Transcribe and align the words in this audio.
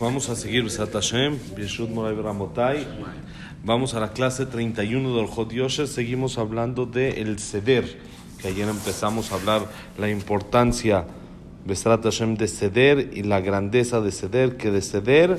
Vamos 0.00 0.28
a 0.28 0.34
seguir 0.34 0.68
Hashem, 0.68 1.38
Moray 1.94 2.16
Ramotai. 2.16 2.84
Vamos 3.64 3.94
a 3.94 4.00
la 4.00 4.08
clase 4.08 4.44
31 4.44 5.16
del 5.16 5.26
Hot 5.28 5.52
Seguimos 5.68 6.36
hablando 6.36 6.84
de 6.84 7.22
el 7.22 7.38
ceder, 7.38 8.00
que 8.42 8.48
ayer 8.48 8.68
empezamos 8.68 9.30
a 9.30 9.36
hablar 9.36 9.62
la 9.96 10.10
importancia 10.10 11.04
Hashem 12.02 12.34
de 12.36 12.48
ceder 12.48 13.10
y 13.14 13.22
la 13.22 13.40
grandeza 13.40 14.00
de 14.00 14.10
ceder, 14.10 14.56
que 14.56 14.72
de 14.72 14.82
ceder 14.82 15.38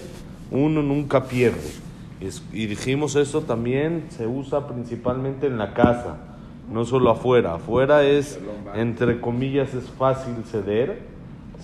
uno 0.51 0.81
nunca 0.81 1.25
pierde. 1.25 1.71
Y 2.53 2.67
dijimos 2.67 3.17
eso 3.17 3.41
también 3.41 4.05
se 4.07 4.25
usa 4.25 4.69
principalmente 4.69 5.47
en 5.47 5.57
la 5.57 5.73
casa, 5.73 6.15
no 6.71 6.85
solo 6.85 7.11
afuera. 7.11 7.55
Afuera 7.55 8.05
es, 8.05 8.39
entre 8.73 9.19
comillas, 9.19 9.73
es 9.73 9.89
fácil 9.89 10.35
ceder 10.49 11.14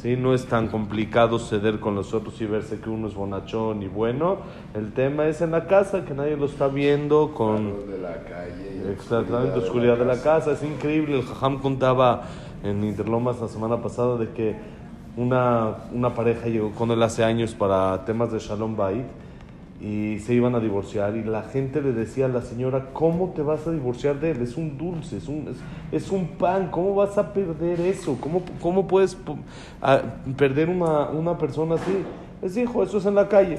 ¿sí? 0.02 0.16
No 0.16 0.34
es 0.34 0.46
tan 0.46 0.68
complicado 0.68 1.40
ceder 1.40 1.80
con 1.80 1.96
los 1.96 2.14
otros 2.14 2.40
y 2.42 2.46
verse 2.46 2.80
que 2.80 2.90
uno 2.90 3.08
es 3.08 3.14
bonachón 3.14 3.84
y 3.84 3.88
bueno. 3.88 4.38
El 4.74 4.94
tema 4.94 5.28
es 5.28 5.42
en 5.42 5.52
la 5.52 5.68
casa, 5.68 6.06
que 6.06 6.14
nadie 6.14 6.38
lo 6.38 6.46
está 6.46 6.68
viendo 6.68 7.34
con... 7.34 7.88
de 7.88 7.98
la 8.00 8.24
calle. 8.24 8.92
Exactamente, 8.92 9.60
oscuridad 9.60 9.98
de 9.98 10.06
la 10.06 10.22
casa. 10.22 10.54
Es 10.54 10.64
increíble. 10.64 11.20
El 11.20 11.26
Jajam 11.26 11.60
contaba 11.60 12.24
en 12.64 12.84
Interlomas 12.84 13.40
la 13.40 13.48
semana 13.48 13.82
pasada 13.82 14.18
de 14.18 14.30
que 14.30 14.56
una, 15.18 15.76
una 15.92 16.14
pareja 16.14 16.48
llegó 16.48 16.72
con 16.72 16.92
él 16.92 17.04
hace 17.04 17.24
años 17.24 17.54
para 17.54 18.06
temas 18.06 18.32
de 18.32 18.40
Shalom 18.40 18.76
Bait 18.76 19.06
y 19.82 20.20
se 20.20 20.36
iban 20.36 20.54
a 20.54 20.60
divorciar 20.60 21.16
y 21.16 21.24
la 21.24 21.42
gente 21.42 21.82
le 21.82 21.92
decía 21.92 22.26
a 22.26 22.30
la 22.30 22.42
señora, 22.42 22.90
¿cómo 22.94 23.34
te 23.36 23.42
vas 23.42 23.66
a 23.66 23.72
divorciar 23.72 24.20
de 24.20 24.32
él? 24.32 24.42
Es 24.44 24.56
un 24.56 24.78
dulce, 24.78 25.18
es 25.18 25.28
un, 25.28 25.48
es, 25.92 26.12
un 26.12 26.28
pan, 26.28 26.70
¿cómo 26.70 26.94
vas 26.94 27.18
a 27.18 27.34
perder 27.34 27.82
eso? 27.82 28.16
¿Cómo, 28.22 28.44
cómo 28.62 28.88
puedes 28.88 29.18
perder 30.38 30.70
una, 30.70 31.10
una 31.10 31.36
persona 31.36 31.76
así? 31.76 32.04
Les 32.44 32.54
dijo, 32.54 32.84
eso 32.84 33.00
es 33.00 33.06
en 33.08 33.16
la 33.16 33.28
calle. 33.28 33.58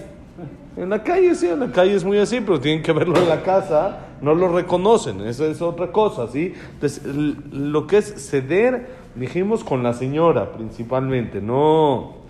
En 0.76 0.88
la 0.90 1.02
calle 1.02 1.34
sí, 1.34 1.48
en 1.48 1.60
la 1.60 1.72
calle 1.72 1.96
es 1.96 2.04
muy 2.04 2.18
así, 2.18 2.40
pero 2.40 2.60
tienen 2.60 2.82
que 2.82 2.92
verlo 2.92 3.16
en 3.16 3.28
la 3.28 3.42
casa, 3.42 3.98
no 4.22 4.34
lo 4.34 4.48
reconocen, 4.48 5.20
eso 5.22 5.44
es 5.44 5.60
otra 5.60 5.90
cosa, 5.92 6.28
¿sí? 6.28 6.54
Entonces, 6.74 7.04
lo 7.52 7.86
que 7.86 7.98
es 7.98 8.30
ceder, 8.30 8.86
dijimos 9.16 9.64
con 9.64 9.82
la 9.82 9.92
señora 9.92 10.52
principalmente, 10.52 11.42
no 11.42 12.21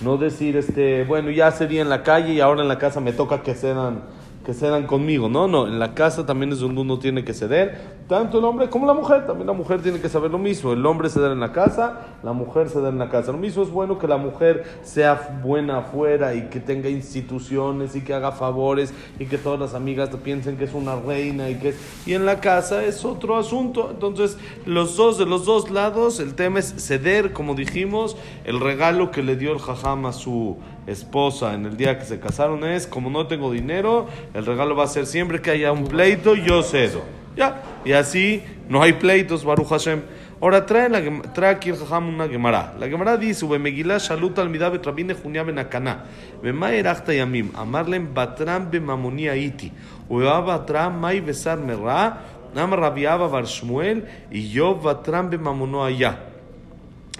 no 0.00 0.16
decir, 0.16 0.56
este, 0.56 1.04
bueno, 1.04 1.30
ya 1.30 1.50
sería 1.50 1.82
en 1.82 1.88
la 1.88 2.02
calle 2.02 2.32
y 2.32 2.40
ahora 2.40 2.62
en 2.62 2.68
la 2.68 2.78
casa 2.78 3.00
me 3.00 3.12
toca 3.12 3.42
que 3.42 3.54
cedan, 3.54 4.02
que 4.44 4.54
cedan 4.54 4.86
conmigo. 4.86 5.28
No, 5.28 5.48
no, 5.48 5.66
en 5.66 5.78
la 5.78 5.94
casa 5.94 6.26
también 6.26 6.52
es 6.52 6.60
donde 6.60 6.80
uno 6.80 6.98
tiene 6.98 7.24
que 7.24 7.34
ceder 7.34 8.00
tanto 8.10 8.40
el 8.40 8.44
hombre 8.44 8.68
como 8.68 8.86
la 8.86 8.92
mujer, 8.92 9.24
también 9.24 9.46
la 9.46 9.52
mujer 9.52 9.82
tiene 9.82 10.00
que 10.00 10.08
saber 10.08 10.32
lo 10.32 10.38
mismo. 10.38 10.72
El 10.72 10.84
hombre 10.84 11.08
da 11.08 11.30
en 11.30 11.38
la 11.38 11.52
casa, 11.52 12.08
la 12.24 12.32
mujer 12.32 12.68
da 12.68 12.88
en 12.88 12.98
la 12.98 13.08
casa. 13.08 13.30
Lo 13.30 13.38
mismo 13.38 13.62
es 13.62 13.70
bueno 13.70 14.00
que 14.00 14.08
la 14.08 14.16
mujer 14.16 14.64
sea 14.82 15.38
buena 15.44 15.78
afuera 15.78 16.34
y 16.34 16.48
que 16.48 16.58
tenga 16.58 16.88
instituciones 16.88 17.94
y 17.94 18.00
que 18.00 18.12
haga 18.12 18.32
favores 18.32 18.92
y 19.20 19.26
que 19.26 19.38
todas 19.38 19.60
las 19.60 19.74
amigas 19.74 20.10
piensen 20.24 20.56
que 20.56 20.64
es 20.64 20.74
una 20.74 20.96
reina 20.96 21.50
y 21.50 21.54
que 21.60 21.72
y 22.04 22.14
en 22.14 22.26
la 22.26 22.40
casa 22.40 22.84
es 22.84 23.04
otro 23.04 23.36
asunto. 23.36 23.90
Entonces, 23.92 24.36
los 24.66 24.96
dos 24.96 25.16
de 25.16 25.26
los 25.26 25.44
dos 25.44 25.70
lados, 25.70 26.18
el 26.18 26.34
tema 26.34 26.58
es 26.58 26.74
ceder, 26.84 27.32
como 27.32 27.54
dijimos, 27.54 28.16
el 28.44 28.58
regalo 28.58 29.12
que 29.12 29.22
le 29.22 29.36
dio 29.36 29.52
el 29.52 29.60
jajam 29.60 30.06
a 30.06 30.12
su 30.12 30.56
esposa 30.86 31.54
en 31.54 31.66
el 31.66 31.76
día 31.76 31.98
que 31.98 32.04
se 32.04 32.20
casaron 32.20 32.64
es, 32.64 32.86
como 32.86 33.10
no 33.10 33.26
tengo 33.26 33.52
dinero, 33.52 34.08
el 34.34 34.46
regalo 34.46 34.74
va 34.74 34.84
a 34.84 34.88
ser 34.88 35.06
siempre 35.06 35.40
que 35.40 35.50
haya 35.50 35.72
un 35.72 35.84
pleito, 35.84 36.34
yo 36.34 36.62
cedo. 36.62 37.02
Ya, 37.36 37.62
y 37.84 37.92
así 37.92 38.42
no 38.68 38.82
hay 38.82 38.94
pleitos, 38.94 39.44
Baruch 39.44 39.68
Hashem. 39.68 40.02
Ahora 40.40 40.64
trae, 40.64 40.88
la, 40.88 41.02
trae 41.34 41.50
aquí 41.50 41.68
el 41.68 41.76
Jajam 41.76 42.08
una 42.08 42.26
Gemara. 42.26 42.74
La 42.78 42.88
Gemara 42.88 43.18
dice, 43.18 43.46
Megillah 43.46 43.98
shalut 43.98 44.38
al 44.38 44.48
midabet 44.48 44.84
rabine 44.84 45.14
junia 45.14 45.42
ben 45.42 45.58
akana. 45.58 46.04
Bema 46.42 46.72
erachta 46.72 47.12
yamim. 47.12 47.50
Amarlem 47.54 48.14
batram 48.14 48.70
bemamoni 48.70 49.28
iti. 49.28 49.70
Ueva 50.08 50.40
batram 50.40 50.98
mai 50.98 51.20
besar 51.20 51.58
merra. 51.58 52.22
Nam 52.54 52.72
rabiaba 52.72 53.28
bar 53.28 53.44
Shmuel. 53.44 54.06
Y 54.30 54.48
yo 54.48 54.76
batram 54.76 55.28
bemamono 55.28 55.84
allá. 55.84 56.18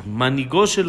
Manigo 0.07 0.65
shel 0.67 0.89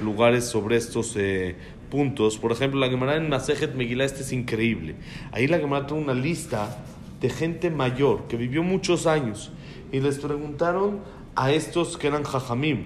lugares 0.00 0.44
sobre 0.44 0.76
estos 0.76 1.14
eh, 1.16 1.56
puntos. 1.90 2.38
Por 2.38 2.52
ejemplo, 2.52 2.80
la 2.80 2.88
Gemara 2.88 3.16
en 3.16 3.28
Masejet 3.28 3.74
Megillah, 3.74 4.04
este 4.04 4.22
es 4.22 4.32
increíble. 4.32 4.96
Ahí 5.32 5.46
la 5.46 5.58
Gemara 5.58 5.86
trae 5.86 6.00
una 6.00 6.14
lista 6.14 6.84
de 7.20 7.30
gente 7.30 7.70
mayor 7.70 8.26
que 8.28 8.36
vivió 8.36 8.62
muchos 8.62 9.06
años 9.06 9.50
y 9.92 10.00
les 10.00 10.18
preguntaron 10.18 11.00
a 11.34 11.52
estos 11.52 11.96
que 11.96 12.08
eran 12.08 12.24
Jajamim, 12.24 12.84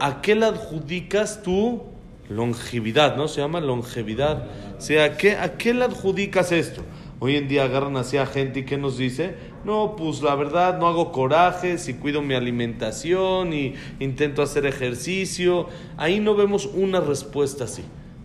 ¿a 0.00 0.20
qué 0.20 0.34
le 0.34 0.46
adjudicas 0.46 1.42
tú 1.42 1.82
longevidad? 2.28 3.16
¿No? 3.16 3.28
Se 3.28 3.40
llama 3.40 3.60
longevidad. 3.60 4.48
O 4.78 4.80
sea, 4.80 5.04
¿a 5.04 5.16
qué, 5.16 5.36
¿a 5.36 5.56
qué 5.56 5.74
le 5.74 5.84
adjudicas 5.84 6.52
esto? 6.52 6.82
Hoy 7.20 7.36
en 7.36 7.48
día 7.48 7.64
agarran 7.64 7.96
así 7.96 8.16
a 8.16 8.26
gente 8.26 8.60
y 8.60 8.64
¿qué 8.64 8.76
nos 8.76 8.98
dice? 8.98 9.34
No, 9.64 9.96
pues 9.96 10.20
la 10.20 10.34
verdad 10.34 10.78
no 10.78 10.86
hago 10.86 11.10
coraje, 11.10 11.78
si 11.78 11.94
cuido 11.94 12.20
mi 12.20 12.34
alimentación 12.34 13.52
y 13.52 13.74
intento 13.98 14.42
hacer 14.42 14.66
ejercicio. 14.66 15.68
Ahí 15.96 16.20
no 16.20 16.34
vemos 16.34 16.66
una 16.66 17.00
respuesta 17.00 17.64
así. 17.64 17.82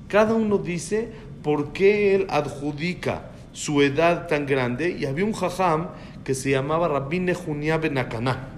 Cada 0.07 0.33
uno 0.33 0.57
dice 0.57 1.11
por 1.43 1.71
qué 1.71 2.15
él 2.15 2.27
adjudica 2.29 3.31
su 3.53 3.81
edad 3.81 4.27
tan 4.27 4.45
grande 4.45 4.97
y 4.99 5.05
había 5.05 5.25
un 5.25 5.33
jajam 5.33 5.89
que 6.23 6.35
se 6.35 6.51
llamaba 6.51 6.87
Rabbi 6.87 7.19
Nehunia 7.19 7.77
Benacaná. 7.77 8.49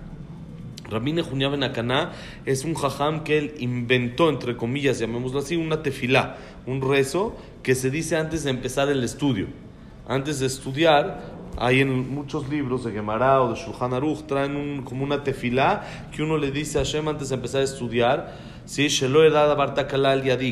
Rabbi 0.89 1.13
Nehunia 1.13 1.49
Benacaná 1.49 2.13
es 2.45 2.65
un 2.65 2.73
jajam 2.73 3.23
que 3.23 3.37
él 3.37 3.53
inventó, 3.59 4.29
entre 4.29 4.57
comillas, 4.57 4.99
llamémoslo 4.99 5.39
así, 5.39 5.55
una 5.55 5.83
tefilá, 5.83 6.37
un 6.65 6.81
rezo 6.81 7.35
que 7.63 7.75
se 7.75 7.91
dice 7.91 8.17
antes 8.17 8.43
de 8.43 8.49
empezar 8.49 8.89
el 8.89 9.03
estudio 9.03 9.47
antes 10.07 10.39
de 10.39 10.47
estudiar, 10.47 11.21
hay 11.57 11.81
en 11.81 12.13
muchos 12.13 12.49
libros 12.49 12.83
de 12.83 12.91
Gemara 12.91 13.41
o 13.41 13.53
de 13.53 13.59
Shulchan 13.59 13.93
Aruch, 13.93 14.25
traen 14.25 14.81
como 14.83 15.03
una 15.03 15.23
tefilá 15.23 16.09
que 16.15 16.23
uno 16.23 16.37
le 16.37 16.51
dice 16.51 16.79
a 16.79 16.83
Hashem 16.83 17.07
antes 17.07 17.29
de 17.29 17.35
empezar 17.35 17.61
a 17.61 17.63
estudiar, 17.63 18.35
¿sí? 18.65 18.87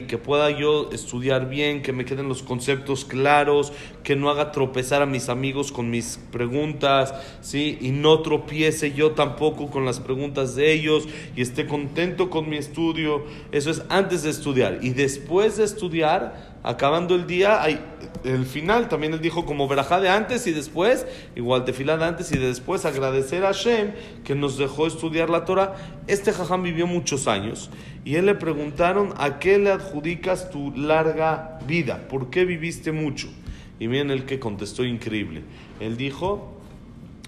que 0.07 0.17
pueda 0.17 0.49
yo 0.51 0.89
estudiar 0.91 1.49
bien, 1.49 1.81
que 1.81 1.93
me 1.93 2.05
queden 2.05 2.27
los 2.27 2.43
conceptos 2.43 3.05
claros, 3.05 3.71
que 4.03 4.15
no 4.15 4.29
haga 4.29 4.51
tropezar 4.51 5.01
a 5.01 5.05
mis 5.05 5.29
amigos 5.29 5.71
con 5.71 5.89
mis 5.89 6.19
preguntas, 6.31 7.13
¿sí? 7.41 7.77
y 7.81 7.91
no 7.91 8.21
tropiece 8.21 8.93
yo 8.93 9.11
tampoco 9.11 9.69
con 9.69 9.85
las 9.85 9.99
preguntas 9.99 10.55
de 10.55 10.73
ellos, 10.73 11.07
y 11.35 11.41
esté 11.41 11.66
contento 11.66 12.29
con 12.29 12.49
mi 12.49 12.57
estudio. 12.57 13.23
Eso 13.51 13.71
es 13.71 13.83
antes 13.89 14.23
de 14.23 14.31
estudiar. 14.31 14.79
Y 14.81 14.89
después 14.89 15.57
de 15.57 15.63
estudiar, 15.63 16.59
acabando 16.64 17.16
el 17.16 17.28
día, 17.28 17.62
hay 17.62 17.80
el 18.24 18.46
final, 18.46 18.90
también 18.90 19.14
él 19.14 19.22
dijo 19.22 19.46
como 19.46 19.68
verajá 19.68 20.00
de 20.00 20.09
antes 20.09 20.46
y 20.47 20.52
después, 20.52 21.06
igual 21.36 21.64
tefilá 21.64 21.97
de 21.97 22.06
antes 22.06 22.31
y 22.31 22.38
de 22.38 22.47
después, 22.47 22.86
agradecer 22.86 23.46
a 23.46 23.47
Hashem 23.47 23.92
que 24.24 24.36
nos 24.36 24.58
dejó 24.58 24.88
estudiar 24.88 25.30
la 25.30 25.46
Torah. 25.46 25.75
Este 26.08 26.34
jajam 26.34 26.64
vivió 26.64 26.88
muchos 26.88 27.28
años 27.28 27.70
y 28.03 28.16
él 28.16 28.25
le 28.25 28.36
preguntaron, 28.36 29.14
¿a 29.18 29.40
qué 29.40 29.58
le 29.58 29.72
adjudicas 29.72 30.50
tu 30.50 30.72
larga 30.75 31.59
vida? 31.66 32.08
¿Por 32.09 32.29
qué 32.29 32.46
viviste 32.46 32.91
mucho? 32.91 33.29
Y 33.79 33.88
miren 33.88 34.12
el 34.12 34.26
que 34.26 34.40
contestó 34.40 34.84
increíble. 34.84 35.44
Él 35.79 35.96
dijo, 35.96 36.58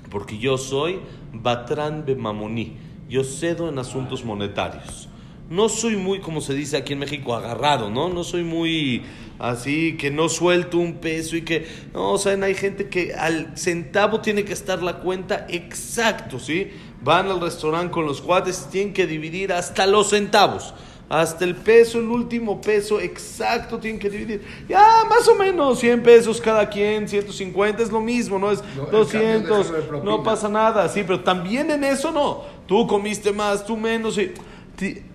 porque 0.09 0.37
yo 0.37 0.57
soy 0.57 0.99
Batran 1.31 2.05
Bemamoní, 2.05 2.75
yo 3.09 3.23
cedo 3.23 3.69
en 3.69 3.79
asuntos 3.79 4.25
monetarios 4.25 5.10
no 5.51 5.67
soy 5.67 5.97
muy, 5.97 6.21
como 6.21 6.39
se 6.39 6.53
dice 6.53 6.77
aquí 6.77 6.93
en 6.93 6.99
México, 6.99 7.35
agarrado, 7.35 7.89
¿no? 7.89 8.07
No 8.07 8.23
soy 8.23 8.41
muy 8.41 9.03
así, 9.37 9.97
que 9.97 10.09
no 10.09 10.29
suelto 10.29 10.77
un 10.77 10.93
peso 10.93 11.35
y 11.35 11.41
que, 11.41 11.67
no, 11.93 12.13
o 12.13 12.17
sea, 12.17 12.41
hay 12.41 12.55
gente 12.55 12.87
que 12.87 13.13
al 13.13 13.57
centavo 13.57 14.21
tiene 14.21 14.45
que 14.45 14.53
estar 14.53 14.81
la 14.81 14.99
cuenta 14.99 15.45
exacto, 15.49 16.39
¿sí? 16.39 16.71
Van 17.03 17.27
al 17.29 17.41
restaurante 17.41 17.91
con 17.91 18.05
los 18.05 18.21
cuates, 18.21 18.69
tienen 18.71 18.93
que 18.93 19.05
dividir 19.05 19.51
hasta 19.51 19.85
los 19.85 20.11
centavos. 20.11 20.73
Hasta 21.09 21.43
el 21.43 21.57
peso, 21.57 21.99
el 21.99 22.07
último 22.07 22.61
peso 22.61 23.01
exacto 23.01 23.77
tienen 23.77 23.99
que 23.99 24.09
dividir. 24.09 24.41
Ya, 24.69 25.03
más 25.09 25.27
o 25.27 25.35
menos 25.35 25.79
100 25.79 26.01
pesos 26.01 26.39
cada 26.39 26.69
quien, 26.69 27.09
150 27.09 27.83
es 27.83 27.91
lo 27.91 27.99
mismo, 27.99 28.39
no 28.39 28.49
es 28.51 28.63
200, 28.89 29.73
no 30.05 30.23
pasa 30.23 30.47
nada, 30.47 30.87
sí, 30.87 31.03
pero 31.05 31.19
también 31.19 31.69
en 31.69 31.83
eso 31.83 32.13
no. 32.13 32.45
Tú 32.65 32.87
comiste 32.87 33.33
más, 33.33 33.65
tú 33.65 33.75
menos. 33.75 34.17
Y, 34.17 34.31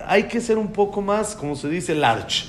hay 0.01 0.25
que 0.25 0.41
ser 0.41 0.59
un 0.59 0.73
poco 0.73 1.03
más, 1.03 1.35
como 1.35 1.57
se 1.57 1.69
dice, 1.69 1.95
large. 1.95 2.45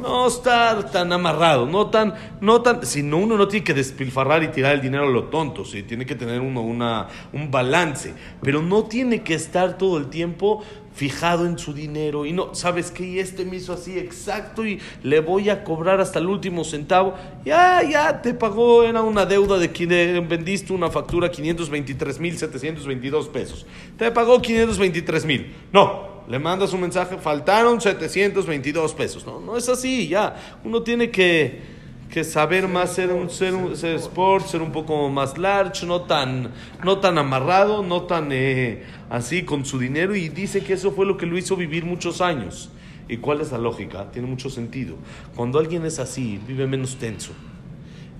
No 0.00 0.26
estar 0.26 0.90
tan 0.90 1.12
amarrado, 1.12 1.66
no 1.66 1.88
tan, 1.88 2.14
no 2.40 2.60
tan, 2.62 2.84
sino 2.84 3.18
uno 3.18 3.36
no 3.36 3.46
tiene 3.46 3.64
que 3.64 3.74
despilfarrar 3.74 4.42
y 4.42 4.48
tirar 4.48 4.74
el 4.74 4.80
dinero 4.80 5.04
a 5.04 5.10
lo 5.10 5.24
tonto, 5.24 5.64
¿sí? 5.64 5.82
tiene 5.84 6.06
que 6.06 6.14
tener 6.14 6.40
uno 6.40 6.60
una, 6.60 7.08
un 7.32 7.50
balance, 7.50 8.14
pero 8.42 8.62
no 8.62 8.84
tiene 8.84 9.22
que 9.22 9.34
estar 9.34 9.78
todo 9.78 9.98
el 9.98 10.08
tiempo 10.08 10.62
fijado 10.94 11.46
en 11.46 11.58
su 11.58 11.72
dinero 11.72 12.26
y 12.26 12.32
no, 12.32 12.54
¿sabes 12.54 12.90
qué? 12.90 13.04
Y 13.06 13.18
este 13.18 13.44
me 13.44 13.56
hizo 13.56 13.72
así 13.72 13.98
exacto 13.98 14.66
y 14.66 14.78
le 15.02 15.20
voy 15.20 15.48
a 15.50 15.64
cobrar 15.64 16.00
hasta 16.00 16.18
el 16.18 16.26
último 16.26 16.64
centavo. 16.64 17.14
Ya, 17.44 17.82
ya, 17.82 18.20
te 18.20 18.34
pagó, 18.34 18.82
era 18.82 19.02
una 19.02 19.24
deuda 19.24 19.58
de 19.58 19.70
que 19.70 19.86
vendiste 19.86 20.72
una 20.72 20.90
factura 20.90 21.30
523 21.30 22.20
mil 22.20 22.36
722 22.36 23.28
pesos. 23.28 23.66
Te 23.96 24.10
pagó 24.10 24.40
523 24.40 25.24
mil. 25.24 25.54
No, 25.72 26.11
le 26.28 26.38
mandas 26.38 26.72
un 26.72 26.80
mensaje, 26.80 27.16
faltaron 27.18 27.80
722 27.80 28.94
pesos. 28.94 29.26
No, 29.26 29.40
no 29.40 29.56
es 29.56 29.68
así, 29.68 30.08
ya. 30.08 30.36
Uno 30.64 30.82
tiene 30.82 31.10
que 31.10 31.82
que 32.12 32.24
saber 32.24 32.68
más 32.68 32.92
ser 32.92 33.10
un 33.10 33.30
ser 33.30 33.54
un 33.54 33.74
ser 33.74 33.96
sport, 33.96 34.46
ser 34.46 34.60
un 34.60 34.70
poco 34.70 35.08
más 35.08 35.38
large, 35.38 35.86
no 35.86 36.02
tan 36.02 36.50
no 36.84 36.98
tan 36.98 37.16
amarrado, 37.16 37.82
no 37.82 38.02
tan 38.02 38.28
eh, 38.32 38.82
así 39.08 39.44
con 39.44 39.64
su 39.64 39.78
dinero 39.78 40.14
y 40.14 40.28
dice 40.28 40.62
que 40.62 40.74
eso 40.74 40.92
fue 40.92 41.06
lo 41.06 41.16
que 41.16 41.24
lo 41.24 41.38
hizo 41.38 41.56
vivir 41.56 41.86
muchos 41.86 42.20
años. 42.20 42.70
¿Y 43.08 43.16
cuál 43.16 43.40
es 43.40 43.50
la 43.50 43.58
lógica? 43.58 44.10
Tiene 44.10 44.28
mucho 44.28 44.50
sentido. 44.50 44.96
Cuando 45.34 45.58
alguien 45.58 45.86
es 45.86 45.98
así, 45.98 46.38
vive 46.46 46.66
menos 46.66 46.96
tenso. 46.96 47.32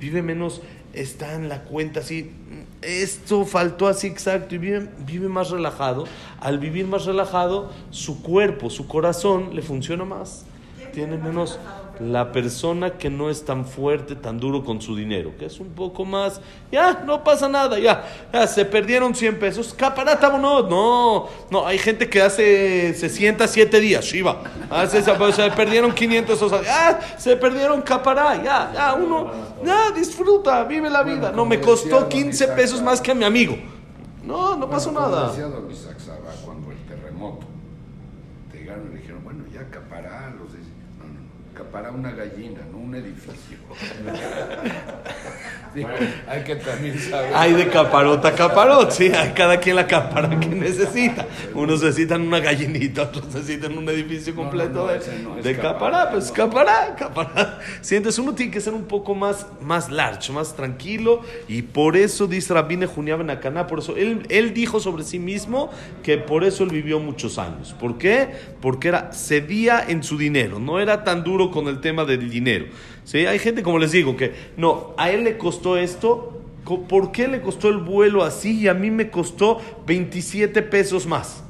Vive 0.00 0.22
menos 0.22 0.62
está 0.94 1.34
en 1.34 1.50
la 1.50 1.62
cuenta 1.62 2.00
así, 2.00 2.30
esto 2.82 3.44
faltó 3.44 3.88
así 3.88 4.06
exacto 4.06 4.54
y 4.54 4.58
vive, 4.58 4.88
vive 5.06 5.28
más 5.28 5.50
relajado. 5.50 6.04
Al 6.40 6.58
vivir 6.58 6.86
más 6.86 7.04
relajado, 7.06 7.70
su 7.90 8.22
cuerpo, 8.22 8.70
su 8.70 8.86
corazón 8.86 9.54
le 9.54 9.62
funciona 9.62 10.04
más. 10.04 10.44
Tiene 10.92 11.16
menos 11.16 11.58
la 12.00 12.32
persona 12.32 12.92
que 12.92 13.10
no 13.10 13.30
es 13.30 13.44
tan 13.44 13.64
fuerte, 13.64 14.16
tan 14.16 14.40
duro 14.40 14.64
con 14.64 14.80
su 14.80 14.96
dinero, 14.96 15.32
que 15.38 15.46
es 15.46 15.60
un 15.60 15.68
poco 15.68 16.04
más, 16.04 16.40
ya, 16.70 17.02
no 17.04 17.22
pasa 17.22 17.48
nada, 17.48 17.78
ya, 17.78 18.04
ya 18.32 18.46
se 18.46 18.64
perdieron 18.64 19.14
100 19.14 19.38
pesos, 19.38 19.74
caparata 19.74 20.36
no, 20.38 20.62
no, 20.62 21.28
no, 21.50 21.66
hay 21.66 21.78
gente 21.78 22.08
que 22.08 22.22
hace, 22.22 22.94
se 22.94 23.08
sienta 23.08 23.46
7 23.46 23.80
días, 23.80 24.04
Shiva, 24.04 24.42
hace, 24.70 25.02
se 25.02 25.50
perdieron 25.50 25.92
500 25.92 26.38
pesos, 26.38 26.64
ya, 26.64 27.00
se 27.18 27.36
perdieron 27.36 27.82
capará, 27.82 28.42
ya, 28.42 28.72
ya, 28.74 28.94
uno, 28.94 29.30
ya, 29.64 29.90
disfruta, 29.90 30.64
vive 30.64 30.90
la 30.90 31.02
vida, 31.02 31.32
no, 31.32 31.44
me 31.44 31.60
costó 31.60 32.08
15 32.08 32.48
pesos 32.48 32.82
más 32.82 33.00
que 33.00 33.10
a 33.12 33.14
mi 33.14 33.24
amigo, 33.24 33.56
no, 34.24 34.56
no 34.56 34.68
pasó 34.68 34.92
nada. 34.92 35.32
Cuando 36.44 36.70
el 36.70 36.78
terremoto, 36.86 37.46
te 38.50 38.58
llegaron 38.58 38.90
y 38.92 38.98
dijeron, 38.98 39.24
bueno, 39.24 39.44
ya 39.52 39.68
capará, 39.68 40.32
para 41.72 41.90
una 41.90 42.12
gallina, 42.12 42.60
no 42.70 42.78
un 42.78 42.94
edificio. 42.94 43.56
hay 46.28 46.44
que 46.44 46.56
también 46.56 46.98
saber. 46.98 47.32
Hay 47.34 47.54
de 47.54 47.68
caparota 47.68 48.28
a 48.28 48.34
caparot, 48.34 48.90
sí, 48.90 49.06
hay 49.06 49.30
cada 49.30 49.58
quien 49.58 49.76
la 49.76 49.86
capara 49.86 50.38
que 50.38 50.48
necesita. 50.48 51.26
Unos 51.54 51.82
necesitan 51.82 52.22
una 52.22 52.40
gallinita, 52.40 53.02
otros 53.02 53.26
necesitan 53.34 53.76
un 53.78 53.88
edificio 53.88 54.34
completo 54.34 54.86
de, 55.42 55.56
capará, 55.56 56.10
pues 56.10 56.30
capará, 56.30 56.94
capará. 56.96 57.58
Sientes, 57.80 58.18
uno 58.18 58.34
tiene 58.34 58.52
que 58.52 58.60
ser 58.60 58.74
un 58.74 58.84
poco 58.84 59.14
más, 59.14 59.46
más 59.62 59.90
large, 59.90 60.32
más 60.32 60.54
tranquilo, 60.54 61.22
y 61.48 61.62
por 61.62 61.96
eso 61.96 62.26
dice 62.26 62.52
Rabine 62.52 62.86
Juniab 62.86 63.28
Akaná, 63.30 63.66
por 63.66 63.78
eso 63.78 63.96
él, 63.96 64.26
él 64.28 64.52
dijo 64.52 64.80
sobre 64.80 65.04
sí 65.04 65.18
mismo 65.18 65.70
que 66.02 66.18
por 66.18 66.44
eso 66.44 66.64
él 66.64 66.70
vivió 66.70 67.00
muchos 67.00 67.38
años. 67.38 67.74
¿Por 67.78 67.96
qué? 67.96 68.28
Porque 68.60 68.88
era, 68.88 69.12
cedía 69.12 69.82
en 69.86 70.02
su 70.02 70.18
dinero, 70.18 70.58
no 70.58 70.80
era 70.80 71.04
tan 71.04 71.24
duro 71.24 71.50
con 71.50 71.61
el 71.70 71.80
tema 71.80 72.04
del 72.04 72.30
dinero. 72.30 72.66
¿Sí? 73.04 73.26
Hay 73.26 73.38
gente, 73.38 73.62
como 73.62 73.78
les 73.78 73.92
digo, 73.92 74.16
que 74.16 74.32
no, 74.56 74.94
a 74.96 75.10
él 75.10 75.24
le 75.24 75.38
costó 75.38 75.76
esto, 75.76 76.40
¿por 76.88 77.12
qué 77.12 77.28
le 77.28 77.40
costó 77.40 77.68
el 77.68 77.78
vuelo 77.78 78.22
así 78.22 78.60
y 78.60 78.68
a 78.68 78.74
mí 78.74 78.90
me 78.90 79.10
costó 79.10 79.60
27 79.86 80.62
pesos 80.62 81.06
más? 81.06 81.44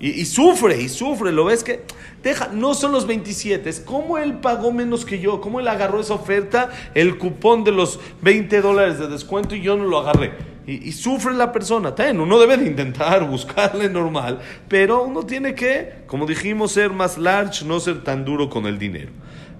Y, 0.00 0.24
sufre, 0.24 0.82
y 0.82 0.88
sufre, 0.88 1.30
¿lo 1.30 1.44
ves 1.44 1.62
que? 1.62 1.84
Deja, 2.24 2.48
no 2.48 2.74
son 2.74 2.90
los 2.90 3.06
27, 3.06 3.70
es 3.70 3.78
como 3.78 4.18
él 4.18 4.38
pagó 4.38 4.72
menos 4.72 5.04
que 5.04 5.20
yo, 5.20 5.40
cómo 5.40 5.60
él 5.60 5.68
agarró 5.68 6.00
esa 6.00 6.14
oferta, 6.14 6.70
el 6.94 7.18
cupón 7.18 7.62
de 7.62 7.70
los 7.70 8.00
20 8.20 8.62
dólares 8.62 8.98
de 8.98 9.06
descuento 9.06 9.54
y 9.54 9.62
yo 9.62 9.76
no 9.76 9.84
lo 9.84 10.00
agarré. 10.00 10.32
Y, 10.66 10.92
sufre 10.92 11.34
la 11.34 11.50
persona. 11.50 11.94
Ten, 11.94 12.20
uno 12.20 12.38
debe 12.38 12.56
de 12.56 12.66
intentar 12.66 13.24
buscarle 13.28 13.88
normal, 13.88 14.40
pero 14.68 15.02
uno 15.02 15.24
tiene 15.24 15.54
que, 15.54 16.04
como 16.06 16.26
dijimos, 16.26 16.72
ser 16.72 16.90
más 16.90 17.18
large, 17.18 17.64
no 17.64 17.80
ser 17.80 18.04
tan 18.04 18.24
duro 18.24 18.48
con 18.48 18.66
el 18.66 18.78
dinero. 18.78 19.10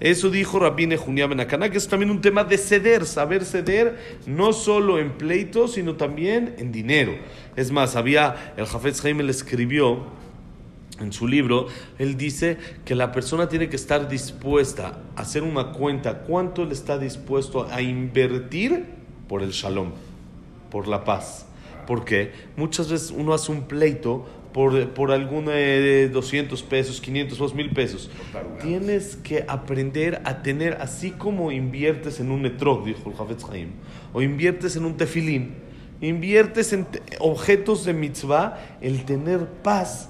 Eso 0.00 0.31
dijo 0.31 0.58
Rabine 0.58 0.96
Junia 0.96 1.28
Benacana, 1.28 1.70
que 1.70 1.78
es 1.78 1.87
también 1.87 2.10
un 2.10 2.20
tema 2.20 2.43
de 2.43 2.58
ceder, 2.58 3.06
saber 3.06 3.44
ceder 3.44 4.19
no 4.26 4.52
solo 4.52 4.99
en 4.99 5.12
pleito, 5.12 5.69
sino 5.69 5.94
también 5.94 6.56
en 6.58 6.72
dinero. 6.72 7.14
Es 7.55 7.70
más, 7.70 7.94
había, 7.94 8.55
el 8.56 8.66
Jafetz 8.66 9.00
Jaime 9.00 9.22
le 9.22 9.31
escribió 9.31 10.06
en 10.98 11.12
su 11.12 11.28
libro, 11.28 11.66
él 11.98 12.16
dice 12.16 12.58
que 12.84 12.94
la 12.94 13.12
persona 13.12 13.48
tiene 13.48 13.69
que 13.69 13.76
estar 13.76 14.08
dispuesta 14.08 14.98
a 15.14 15.22
hacer 15.22 15.43
una 15.43 15.72
cuenta, 15.72 16.19
cuánto 16.20 16.62
él 16.62 16.72
está 16.72 16.98
dispuesto 16.98 17.69
a 17.70 17.81
invertir 17.81 18.87
por 19.28 19.43
el 19.43 19.50
shalom, 19.50 19.93
por 20.72 20.88
la 20.88 21.04
paz. 21.04 21.46
Porque 21.86 22.32
muchas 22.56 22.90
veces 22.90 23.12
uno 23.16 23.34
hace 23.34 23.52
un 23.52 23.62
pleito 23.62 24.26
por, 24.52 24.90
por 24.90 25.10
alguna 25.12 25.52
de 25.52 26.08
200 26.08 26.62
pesos, 26.62 27.00
500, 27.00 27.38
2000 27.38 27.70
pesos. 27.70 28.10
Tienes 28.62 29.16
que 29.16 29.44
aprender 29.46 30.22
a 30.24 30.42
tener, 30.42 30.78
así 30.80 31.10
como 31.10 31.52
inviertes 31.52 32.20
en 32.20 32.30
un 32.30 32.46
etrog, 32.46 32.84
dijo 32.84 33.10
el 33.10 33.16
Jafetz 33.16 33.44
Haim, 33.50 33.69
o 34.12 34.22
inviertes 34.22 34.76
en 34.76 34.84
un 34.84 34.96
tefilín, 34.96 35.54
inviertes 36.00 36.72
en 36.72 36.86
objetos 37.20 37.84
de 37.84 37.92
mitzvah, 37.92 38.58
el 38.80 39.04
tener 39.04 39.46
paz 39.62 40.08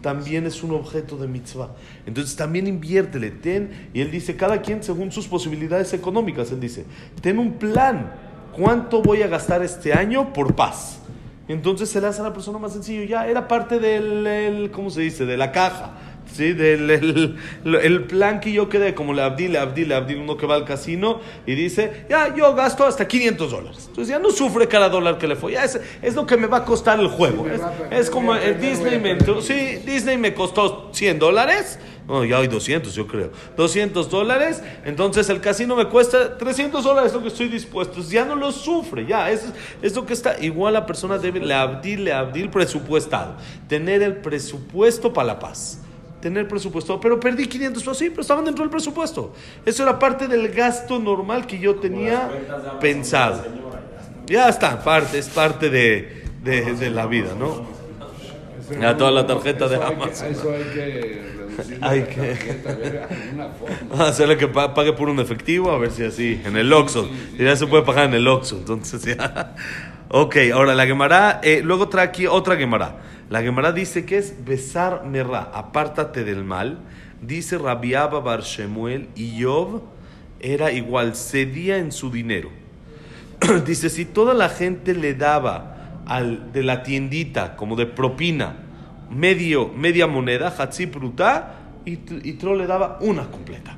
también 0.00 0.46
es 0.46 0.62
un 0.62 0.72
objeto 0.72 1.16
de 1.16 1.26
mitzvah. 1.26 1.74
Entonces 2.06 2.36
también 2.36 2.68
inviértele, 2.68 3.30
ten, 3.30 3.88
y 3.92 4.00
él 4.00 4.10
dice, 4.10 4.36
cada 4.36 4.62
quien 4.62 4.82
según 4.82 5.10
sus 5.10 5.26
posibilidades 5.26 5.92
económicas, 5.94 6.52
él 6.52 6.60
dice, 6.60 6.84
ten 7.20 7.38
un 7.38 7.54
plan, 7.54 8.12
¿cuánto 8.56 9.02
voy 9.02 9.22
a 9.22 9.28
gastar 9.28 9.62
este 9.62 9.92
año 9.92 10.32
por 10.32 10.54
paz? 10.54 11.00
Entonces 11.48 11.88
se 11.88 12.00
le 12.00 12.08
hace 12.08 12.20
a 12.20 12.24
la 12.24 12.32
persona 12.32 12.58
más 12.58 12.72
sencillo. 12.72 13.04
Ya 13.04 13.26
era 13.28 13.46
parte 13.46 13.78
del, 13.78 14.70
¿cómo 14.72 14.90
se 14.90 15.02
dice? 15.02 15.26
De 15.26 15.36
la 15.36 15.52
caja. 15.52 15.92
¿Sí? 16.32 16.52
Del 16.52 16.90
el, 16.90 17.38
el, 17.64 18.04
plan 18.04 18.40
que 18.40 18.52
yo 18.52 18.68
quedé, 18.68 18.94
como 18.94 19.12
le 19.12 19.22
abdí, 19.22 19.48
le 19.48 19.58
abdí, 19.58 19.84
le 19.84 19.94
abdí, 19.94 20.14
uno 20.14 20.36
que 20.36 20.46
va 20.46 20.54
al 20.54 20.64
casino 20.64 21.20
y 21.46 21.54
dice, 21.54 22.04
ya, 22.08 22.34
yo 22.34 22.54
gasto 22.54 22.84
hasta 22.84 23.06
500 23.06 23.50
dólares. 23.50 23.84
Entonces 23.88 24.08
ya 24.08 24.18
no 24.18 24.30
sufre 24.30 24.68
cada 24.68 24.88
dólar 24.88 25.18
que 25.18 25.26
le 25.26 25.36
fue, 25.36 25.52
ya 25.52 25.64
es, 25.64 25.80
es 26.02 26.14
lo 26.14 26.26
que 26.26 26.36
me 26.36 26.46
va 26.46 26.58
a 26.58 26.64
costar 26.64 27.00
el 27.00 27.08
juego. 27.08 27.46
Es, 27.46 27.60
es 27.90 28.10
como 28.10 28.34
el 28.34 28.60
Disney, 28.60 28.98
me, 28.98 29.18
sí, 29.40 29.78
Disney 29.84 30.16
me 30.16 30.34
costó 30.34 30.90
100 30.92 31.18
dólares, 31.18 31.78
no, 32.06 32.24
ya 32.24 32.38
hay 32.38 32.46
200 32.46 32.94
yo 32.94 33.06
creo, 33.06 33.32
200 33.56 34.08
dólares, 34.08 34.62
entonces 34.84 35.28
el 35.28 35.40
casino 35.40 35.74
me 35.74 35.86
cuesta 35.86 36.38
300 36.38 36.84
dólares, 36.84 37.10
es 37.10 37.14
lo 37.14 37.22
que 37.22 37.28
estoy 37.28 37.48
dispuesto, 37.48 38.00
ya 38.02 38.24
no 38.24 38.36
lo 38.36 38.52
sufre, 38.52 39.06
ya, 39.06 39.30
es, 39.30 39.44
es 39.82 39.94
lo 39.96 40.06
que 40.06 40.12
está, 40.12 40.38
igual 40.40 40.74
la 40.74 40.86
persona 40.86 41.18
debe 41.18 41.40
le 41.40 41.54
abdir, 41.54 41.98
le 41.98 42.12
abdir 42.12 42.50
presupuestado, 42.50 43.36
tener 43.68 44.02
el 44.02 44.16
presupuesto 44.18 45.12
para 45.12 45.26
la 45.28 45.38
paz 45.38 45.80
tener 46.26 46.48
presupuesto, 46.48 46.98
pero 46.98 47.20
perdí 47.20 47.46
500 47.46 47.80
pesos, 47.84 47.98
sí, 47.98 48.10
pero 48.10 48.22
estaban 48.22 48.44
dentro 48.44 48.64
del 48.64 48.70
presupuesto. 48.70 49.32
Eso 49.64 49.84
era 49.84 49.96
parte 49.96 50.26
del 50.26 50.48
gasto 50.48 50.98
normal 50.98 51.46
que 51.46 51.56
yo 51.56 51.76
tenía 51.76 52.28
pensado. 52.80 53.44
Ya 54.26 54.48
está, 54.48 54.82
parte, 54.82 55.20
es 55.20 55.28
parte 55.28 55.70
de, 55.70 56.24
de, 56.42 56.90
la 56.90 57.06
vida, 57.06 57.36
¿no? 57.38 57.64
Ya 58.80 58.96
toda 58.96 59.12
la 59.12 59.24
tarjeta 59.24 59.68
de 59.68 59.76
Amazon. 59.76 60.32
Eso 60.32 60.52
hay 60.52 60.64
que 60.64 61.36
hay 61.80 62.02
que 62.02 62.36
hacerle 64.02 64.36
que 64.36 64.48
pague 64.48 64.92
por 64.94 65.08
un 65.08 65.20
efectivo, 65.20 65.70
a 65.70 65.78
ver 65.78 65.92
si 65.92 66.02
así, 66.02 66.42
en 66.44 66.56
el 66.56 66.72
Oxxo. 66.72 67.08
Ya 67.38 67.54
se 67.54 67.68
puede 67.68 67.84
pagar 67.84 68.06
en 68.06 68.14
el 68.14 68.26
Oxxo, 68.26 68.56
entonces 68.56 69.02
ya. 69.04 69.54
Ok, 70.08 70.36
ahora 70.54 70.76
la 70.76 70.86
Gemara, 70.86 71.40
eh, 71.42 71.62
luego 71.64 71.88
trae 71.88 72.04
aquí 72.04 72.26
otra 72.26 72.56
Gemara. 72.56 73.00
La 73.28 73.42
Gemara 73.42 73.72
dice 73.72 74.04
que 74.04 74.18
es 74.18 74.44
besar 74.44 75.04
merra, 75.04 75.50
apártate 75.52 76.22
del 76.22 76.44
mal. 76.44 76.78
Dice 77.20 77.58
Rabiaba 77.58 78.20
Bar 78.20 78.42
Shemuel 78.42 79.08
y 79.16 79.42
Job 79.42 79.82
era 80.38 80.70
igual, 80.70 81.16
cedía 81.16 81.78
en 81.78 81.90
su 81.90 82.12
dinero. 82.12 82.50
dice, 83.66 83.90
si 83.90 84.04
toda 84.04 84.32
la 84.32 84.48
gente 84.48 84.94
le 84.94 85.14
daba 85.14 86.02
al, 86.06 86.52
de 86.52 86.62
la 86.62 86.84
tiendita 86.84 87.56
como 87.56 87.74
de 87.74 87.86
propina 87.86 88.58
medio, 89.10 89.68
media 89.68 90.06
moneda, 90.06 90.54
Hatzi 90.56 90.88
y, 91.84 91.90
y 92.22 92.32
Tro 92.34 92.54
le 92.54 92.68
daba 92.68 92.98
una 93.00 93.28
completa. 93.28 93.76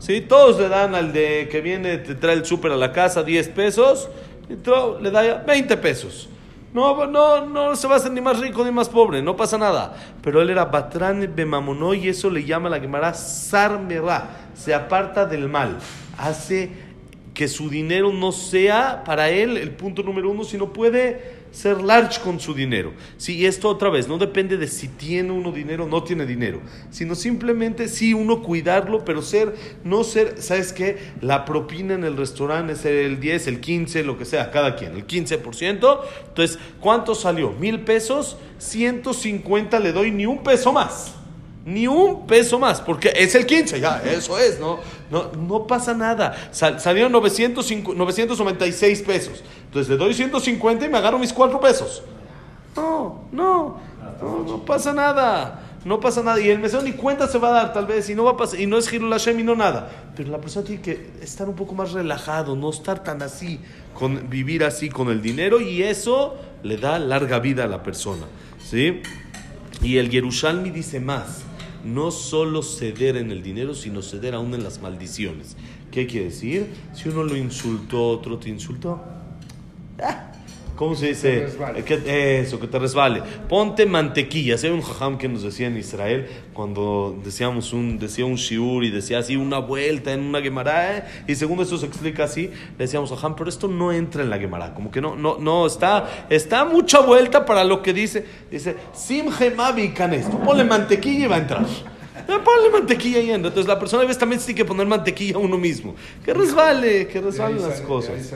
¿Sí? 0.00 0.22
Todos 0.22 0.58
le 0.58 0.68
dan 0.68 0.94
al 0.94 1.12
de 1.12 1.48
que 1.50 1.60
viene, 1.60 1.98
te 1.98 2.14
trae 2.14 2.34
el 2.34 2.44
súper 2.44 2.72
a 2.72 2.76
la 2.76 2.92
casa 2.92 3.22
10 3.22 3.48
pesos, 3.50 4.08
Tro 4.56 4.98
le 5.00 5.10
da 5.10 5.42
20 5.46 5.76
pesos. 5.76 6.28
No, 6.72 7.06
no, 7.06 7.46
no 7.46 7.74
se 7.74 7.88
va 7.88 7.94
a 7.94 7.96
hacer 7.96 8.12
ni 8.12 8.20
más 8.20 8.38
rico 8.38 8.64
ni 8.64 8.70
más 8.70 8.88
pobre, 8.88 9.22
no 9.22 9.36
pasa 9.36 9.58
nada. 9.58 9.96
Pero 10.22 10.40
él 10.40 10.50
era 10.50 10.66
Batrán 10.66 11.32
Bemamonó 11.34 11.94
y 11.94 12.08
eso 12.08 12.30
le 12.30 12.44
llama 12.44 12.68
la 12.68 12.78
Gemara 12.78 13.12
Sarmerá. 13.12 14.30
Se 14.54 14.72
aparta 14.72 15.26
del 15.26 15.48
mal. 15.48 15.78
Hace 16.16 16.70
que 17.34 17.48
su 17.48 17.68
dinero 17.68 18.12
no 18.12 18.30
sea 18.30 19.02
para 19.04 19.30
él 19.30 19.56
el 19.56 19.72
punto 19.72 20.02
número 20.02 20.30
uno, 20.30 20.44
sino 20.44 20.72
puede 20.72 21.39
ser 21.50 21.80
large 21.82 22.20
con 22.20 22.40
su 22.40 22.54
dinero. 22.54 22.92
Sí, 23.16 23.36
y 23.36 23.46
esto 23.46 23.68
otra 23.68 23.90
vez, 23.90 24.08
no 24.08 24.18
depende 24.18 24.56
de 24.56 24.66
si 24.66 24.88
tiene 24.88 25.32
uno 25.32 25.52
dinero 25.52 25.84
o 25.84 25.88
no 25.88 26.02
tiene 26.02 26.26
dinero, 26.26 26.60
sino 26.90 27.14
simplemente 27.14 27.88
sí 27.88 28.14
uno 28.14 28.42
cuidarlo, 28.42 29.04
pero 29.04 29.22
ser, 29.22 29.54
no 29.84 30.04
ser, 30.04 30.40
¿sabes 30.40 30.72
qué? 30.72 30.98
La 31.20 31.44
propina 31.44 31.94
en 31.94 32.04
el 32.04 32.16
restaurante 32.16 32.72
es 32.74 32.84
el 32.84 33.20
10, 33.20 33.46
el 33.46 33.60
15, 33.60 34.04
lo 34.04 34.18
que 34.18 34.24
sea, 34.24 34.50
cada 34.50 34.76
quien, 34.76 34.92
el 34.92 35.06
15%. 35.06 36.00
Entonces, 36.28 36.58
¿cuánto 36.80 37.14
salió? 37.14 37.52
¿Mil 37.52 37.80
pesos? 37.80 38.36
150 38.58 39.80
le 39.80 39.92
doy 39.92 40.10
ni 40.10 40.26
un 40.26 40.42
peso 40.42 40.72
más. 40.72 41.19
Ni 41.64 41.86
un 41.86 42.26
peso 42.26 42.58
más, 42.58 42.80
porque 42.80 43.12
es 43.14 43.34
el 43.34 43.44
15, 43.44 43.80
ya, 43.80 44.02
eso 44.02 44.38
es, 44.38 44.58
¿no? 44.58 44.78
No, 45.10 45.30
no 45.32 45.66
pasa 45.66 45.92
nada. 45.92 46.34
salieron 46.52 47.12
905, 47.12 47.94
996 47.94 49.02
pesos. 49.02 49.42
Entonces 49.66 49.90
le 49.90 49.96
doy 49.98 50.14
150 50.14 50.86
y 50.86 50.88
me 50.88 50.96
agarro 50.96 51.18
mis 51.18 51.32
4 51.32 51.60
pesos. 51.60 52.02
No, 52.74 53.24
no, 53.30 53.78
no, 54.22 54.44
no 54.46 54.64
pasa 54.64 54.94
nada. 54.94 55.66
No 55.84 55.98
pasa 56.00 56.22
nada. 56.22 56.40
Y 56.40 56.48
el 56.48 56.58
mesero 56.58 56.82
ni 56.82 56.92
cuenta 56.92 57.26
se 57.26 57.38
va 57.38 57.48
a 57.48 57.52
dar, 57.52 57.72
tal 57.72 57.86
vez, 57.86 58.08
y 58.08 58.14
no 58.14 58.24
va 58.24 58.32
a 58.32 58.36
pasar, 58.36 58.60
y 58.60 58.66
no 58.66 58.78
es 58.78 58.90
Hirul 58.90 59.10
Hashem 59.10 59.40
y 59.40 59.42
no 59.42 59.54
nada. 59.54 59.90
Pero 60.16 60.30
la 60.30 60.38
persona 60.38 60.64
tiene 60.64 60.82
que 60.82 61.10
estar 61.22 61.48
un 61.48 61.56
poco 61.56 61.74
más 61.74 61.92
relajado, 61.92 62.56
no 62.56 62.70
estar 62.70 63.02
tan 63.02 63.22
así, 63.22 63.60
con, 63.94 64.28
vivir 64.28 64.64
así 64.64 64.90
con 64.90 65.08
el 65.08 65.22
dinero, 65.22 65.60
y 65.60 65.82
eso 65.82 66.36
le 66.62 66.76
da 66.76 66.98
larga 66.98 67.38
vida 67.38 67.64
a 67.64 67.66
la 67.66 67.82
persona. 67.82 68.26
¿Sí? 68.62 69.02
Y 69.82 69.96
el 69.96 70.10
Yerushalmi 70.10 70.70
dice 70.70 71.00
más 71.00 71.44
no 71.84 72.10
solo 72.10 72.62
ceder 72.62 73.16
en 73.16 73.30
el 73.30 73.42
dinero, 73.42 73.74
sino 73.74 74.02
ceder 74.02 74.34
aún 74.34 74.54
en 74.54 74.64
las 74.64 74.80
maldiciones. 74.80 75.56
¿Qué 75.90 76.06
quiere 76.06 76.26
decir? 76.26 76.68
Si 76.94 77.08
uno 77.08 77.24
lo 77.24 77.36
insultó, 77.36 78.08
otro 78.08 78.38
te 78.38 78.48
insultó. 78.48 79.00
Ah, 80.02 80.29
¿Cómo 80.80 80.94
se 80.94 81.08
dice? 81.08 81.44
eso, 82.40 82.58
que 82.58 82.66
te 82.66 82.78
resbale. 82.78 83.22
Ponte 83.50 83.84
mantequilla. 83.84 84.56
Si 84.56 84.66
hay 84.66 84.72
un 84.72 84.80
jajam 84.80 85.18
que 85.18 85.28
nos 85.28 85.42
decía 85.42 85.66
en 85.66 85.76
Israel, 85.76 86.26
cuando 86.54 87.20
decíamos 87.22 87.74
un, 87.74 87.98
decía 87.98 88.24
un 88.24 88.36
shiur 88.36 88.82
y 88.84 88.90
decía 88.90 89.18
así 89.18 89.36
una 89.36 89.58
vuelta 89.58 90.10
en 90.14 90.20
una 90.20 90.40
gemara, 90.40 90.96
¿eh? 90.96 91.04
y 91.26 91.34
según 91.34 91.60
eso 91.60 91.76
se 91.76 91.84
explica 91.84 92.24
así, 92.24 92.46
le 92.46 92.78
decíamos 92.78 93.10
jajam, 93.10 93.36
pero 93.36 93.50
esto 93.50 93.68
no 93.68 93.92
entra 93.92 94.22
en 94.22 94.30
la 94.30 94.38
gemara. 94.38 94.72
Como 94.72 94.90
que 94.90 95.02
no, 95.02 95.16
no, 95.16 95.36
no, 95.38 95.66
está, 95.66 96.26
está 96.30 96.64
mucha 96.64 97.00
vuelta 97.00 97.44
para 97.44 97.62
lo 97.62 97.82
que 97.82 97.92
dice. 97.92 98.24
Dice, 98.50 98.74
sim 98.94 99.30
gemavi 99.30 99.90
canes. 99.90 100.30
Tú 100.30 100.40
ponle 100.40 100.64
mantequilla 100.64 101.26
y 101.26 101.28
va 101.28 101.36
a 101.36 101.40
entrar. 101.40 101.66
Ponle 102.26 102.70
mantequilla 102.72 103.20
y 103.20 103.30
entra. 103.30 103.48
Entonces 103.48 103.68
la 103.68 103.78
persona 103.78 104.04
a 104.04 104.06
veces 104.06 104.18
también 104.18 104.40
tiene 104.40 104.54
que 104.54 104.64
poner 104.64 104.86
mantequilla 104.86 105.34
a 105.36 105.40
uno 105.40 105.58
mismo. 105.58 105.94
Que 106.24 106.32
resbale, 106.32 107.06
que 107.06 107.20
resbalen 107.20 107.60
las 107.60 107.82
cosas. 107.82 108.32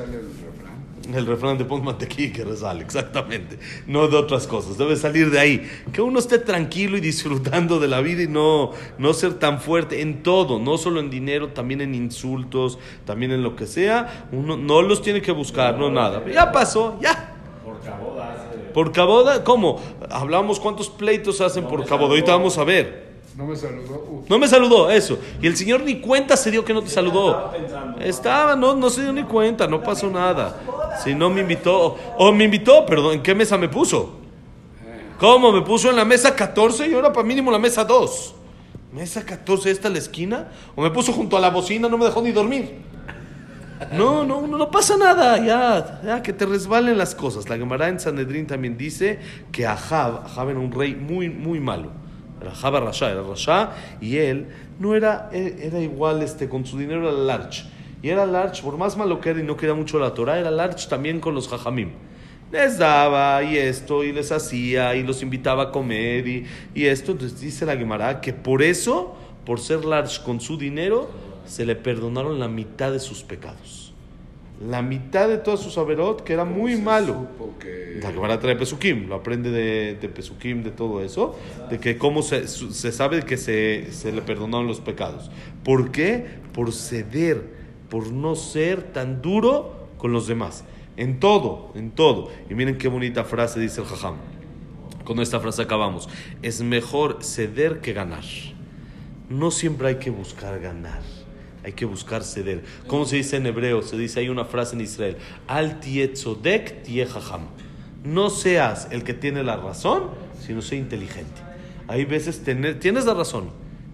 El 1.12 1.26
refrán 1.26 1.58
de 1.58 1.64
pon 1.64 1.84
mantequilla 1.84 2.32
que 2.32 2.44
resale, 2.44 2.82
exactamente. 2.82 3.58
No 3.86 4.08
de 4.08 4.16
otras 4.16 4.46
cosas. 4.46 4.78
Debe 4.78 4.96
salir 4.96 5.30
de 5.30 5.38
ahí. 5.38 5.70
Que 5.92 6.00
uno 6.00 6.18
esté 6.18 6.38
tranquilo 6.38 6.96
y 6.96 7.00
disfrutando 7.00 7.78
de 7.78 7.88
la 7.88 8.00
vida 8.00 8.22
y 8.22 8.28
no, 8.28 8.70
no 8.98 9.12
ser 9.12 9.34
tan 9.34 9.60
fuerte 9.60 10.00
en 10.00 10.22
todo, 10.22 10.58
no 10.58 10.78
solo 10.78 11.00
en 11.00 11.10
dinero, 11.10 11.48
también 11.48 11.80
en 11.80 11.94
insultos, 11.94 12.78
también 13.04 13.32
en 13.32 13.42
lo 13.42 13.56
que 13.56 13.66
sea. 13.66 14.28
Uno 14.32 14.56
no 14.56 14.82
los 14.82 15.02
tiene 15.02 15.20
que 15.20 15.32
buscar, 15.32 15.78
no 15.78 15.90
nada. 15.90 16.24
Ya 16.32 16.50
pasó, 16.52 16.98
ya. 17.00 17.34
Por 17.64 17.80
caboda. 17.80 18.50
Por 18.72 18.92
caboda, 18.92 19.44
¿cómo? 19.44 19.80
Hablamos 20.10 20.58
cuántos 20.58 20.88
pleitos 20.88 21.40
hacen 21.40 21.64
por 21.64 21.84
caboda. 21.84 22.10
Ahorita 22.10 22.32
vamos 22.32 22.56
a 22.58 22.64
ver. 22.64 23.14
No 23.36 23.46
me 23.46 23.56
saludó. 23.56 24.13
No 24.28 24.38
me 24.38 24.48
saludó, 24.48 24.90
eso. 24.90 25.18
Y 25.42 25.46
el 25.46 25.56
Señor 25.56 25.82
ni 25.82 26.00
cuenta 26.00 26.36
se 26.36 26.50
dio 26.50 26.64
que 26.64 26.72
no 26.72 26.82
te 26.82 26.88
saludó. 26.88 27.52
Estaba, 28.00 28.56
no, 28.56 28.74
no 28.74 28.88
se 28.88 29.02
dio 29.02 29.12
ni 29.12 29.24
cuenta, 29.24 29.66
no 29.66 29.82
pasó 29.82 30.08
nada. 30.10 30.60
Si 31.02 31.14
no 31.14 31.28
me 31.30 31.42
invitó, 31.42 31.96
o 32.16 32.32
me 32.32 32.44
invitó, 32.44 32.86
perdón, 32.86 33.14
¿en 33.14 33.22
qué 33.22 33.34
mesa 33.34 33.58
me 33.58 33.68
puso? 33.68 34.20
¿Cómo? 35.18 35.52
Me 35.52 35.62
puso 35.62 35.90
en 35.90 35.96
la 35.96 36.04
mesa 36.04 36.34
14 36.34 36.88
y 36.88 36.94
ahora 36.94 37.12
para 37.12 37.26
mínimo 37.26 37.50
la 37.50 37.58
mesa 37.58 37.84
2. 37.84 38.34
¿Mesa 38.92 39.24
14 39.24 39.70
esta 39.70 39.88
la 39.88 39.98
esquina? 39.98 40.48
¿O 40.74 40.82
me 40.82 40.90
puso 40.90 41.12
junto 41.12 41.36
a 41.36 41.40
la 41.40 41.50
bocina, 41.50 41.88
no 41.88 41.98
me 41.98 42.04
dejó 42.04 42.22
ni 42.22 42.32
dormir? 42.32 42.82
No, 43.92 44.24
no, 44.24 44.46
no, 44.46 44.70
pasa 44.70 44.96
nada, 44.96 45.36
ya, 45.38 46.00
ya, 46.04 46.22
que 46.22 46.32
te 46.32 46.46
resbalen 46.46 46.96
las 46.96 47.14
cosas. 47.14 47.48
La 47.48 47.56
Gemara 47.56 47.88
en 47.88 48.00
Sanedrín 48.00 48.46
también 48.46 48.78
dice 48.78 49.18
que 49.52 49.66
Ahab, 49.66 50.26
Ahab 50.26 50.50
era 50.50 50.60
un 50.60 50.72
rey 50.72 50.94
muy, 50.94 51.28
muy 51.28 51.60
malo. 51.60 51.90
Ahab 52.40 52.84
Rasha, 52.84 53.10
era 53.10 53.22
Rasha, 53.22 53.72
y 54.00 54.16
él 54.16 54.48
no 54.78 54.94
era, 54.94 55.30
era 55.32 55.80
igual 55.80 56.22
este, 56.22 56.48
con 56.48 56.64
su 56.66 56.78
dinero, 56.78 57.08
era 57.08 57.12
large. 57.12 57.64
Y 58.02 58.10
era 58.10 58.26
large, 58.26 58.62
por 58.62 58.76
más 58.76 58.96
malo 58.96 59.20
que 59.20 59.30
era 59.30 59.40
y 59.40 59.42
no 59.42 59.56
quería 59.56 59.74
mucho 59.74 59.98
la 59.98 60.12
Torah, 60.12 60.38
era 60.38 60.50
large 60.50 60.88
también 60.88 61.20
con 61.20 61.34
los 61.34 61.48
jajamim. 61.48 61.90
Les 62.52 62.78
daba 62.78 63.42
y 63.42 63.56
esto, 63.56 64.04
y 64.04 64.12
les 64.12 64.30
hacía, 64.30 64.94
y 64.94 65.02
los 65.02 65.22
invitaba 65.22 65.64
a 65.64 65.70
comer, 65.72 66.28
y, 66.28 66.46
y 66.74 66.84
esto. 66.84 67.12
Entonces 67.12 67.40
dice 67.40 67.66
la 67.66 67.76
Gemara 67.76 68.20
que 68.20 68.32
por 68.32 68.62
eso, 68.62 69.16
por 69.44 69.58
ser 69.58 69.84
large 69.84 70.22
con 70.22 70.40
su 70.40 70.58
dinero, 70.58 71.10
se 71.46 71.64
le 71.66 71.76
perdonaron 71.76 72.38
la 72.38 72.48
mitad 72.48 72.92
de 72.92 73.00
sus 73.00 73.22
pecados. 73.22 73.83
La 74.68 74.82
mitad 74.82 75.28
de 75.28 75.38
todos 75.38 75.60
sus 75.60 75.76
averot, 75.78 76.24
que 76.24 76.32
era 76.32 76.44
muy 76.44 76.76
malo. 76.76 77.28
La 78.00 78.12
Gemara 78.12 78.38
trae 78.38 78.56
Pesukim, 78.56 79.08
lo 79.08 79.16
aprende 79.16 79.50
de, 79.50 79.94
de 79.94 80.08
Pesukim, 80.08 80.62
de 80.62 80.70
todo 80.70 81.02
eso, 81.02 81.38
de 81.70 81.78
que 81.78 81.98
cómo 81.98 82.22
se, 82.22 82.48
se 82.48 82.92
sabe 82.92 83.22
que 83.22 83.36
se, 83.36 83.92
se 83.92 84.12
le 84.12 84.22
perdonaron 84.22 84.66
los 84.66 84.80
pecados. 84.80 85.30
¿Por 85.62 85.90
qué? 85.90 86.26
Por 86.52 86.72
ceder 86.72 87.64
por 87.94 88.10
no 88.10 88.34
ser 88.34 88.82
tan 88.92 89.22
duro 89.22 89.88
con 89.98 90.12
los 90.12 90.26
demás. 90.26 90.64
En 90.96 91.20
todo, 91.20 91.70
en 91.76 91.92
todo. 91.92 92.28
Y 92.50 92.54
miren 92.54 92.76
qué 92.76 92.88
bonita 92.88 93.22
frase 93.22 93.60
dice 93.60 93.80
el 93.80 93.86
Jajam. 93.86 94.16
Con 95.04 95.20
esta 95.20 95.38
frase 95.38 95.62
acabamos. 95.62 96.08
Es 96.42 96.60
mejor 96.60 97.18
ceder 97.22 97.80
que 97.80 97.92
ganar. 97.92 98.24
No 99.28 99.52
siempre 99.52 99.86
hay 99.86 99.96
que 100.00 100.10
buscar 100.10 100.58
ganar. 100.58 101.02
Hay 101.64 101.72
que 101.72 101.84
buscar 101.84 102.22
ceder. 102.22 102.62
¿Cómo 102.86 103.04
se 103.06 103.16
dice 103.16 103.36
en 103.36 103.46
hebreo? 103.46 103.82
Se 103.82 103.96
dice, 103.96 104.20
hay 104.20 104.28
una 104.28 104.44
frase 104.44 104.74
en 104.76 104.82
Israel. 104.82 105.16
Al 105.46 105.80
tietzodek 105.80 106.82
tie 106.82 107.06
jajam. 107.06 107.46
No 108.04 108.28
seas 108.28 108.88
el 108.90 109.02
que 109.02 109.14
tiene 109.14 109.42
la 109.42 109.56
razón, 109.56 110.10
sino 110.40 110.60
sé 110.60 110.76
inteligente. 110.76 111.40
Hay 111.88 112.04
veces 112.04 112.42
tener, 112.44 112.78
tienes 112.78 113.06
la 113.06 113.14
razón 113.14 113.50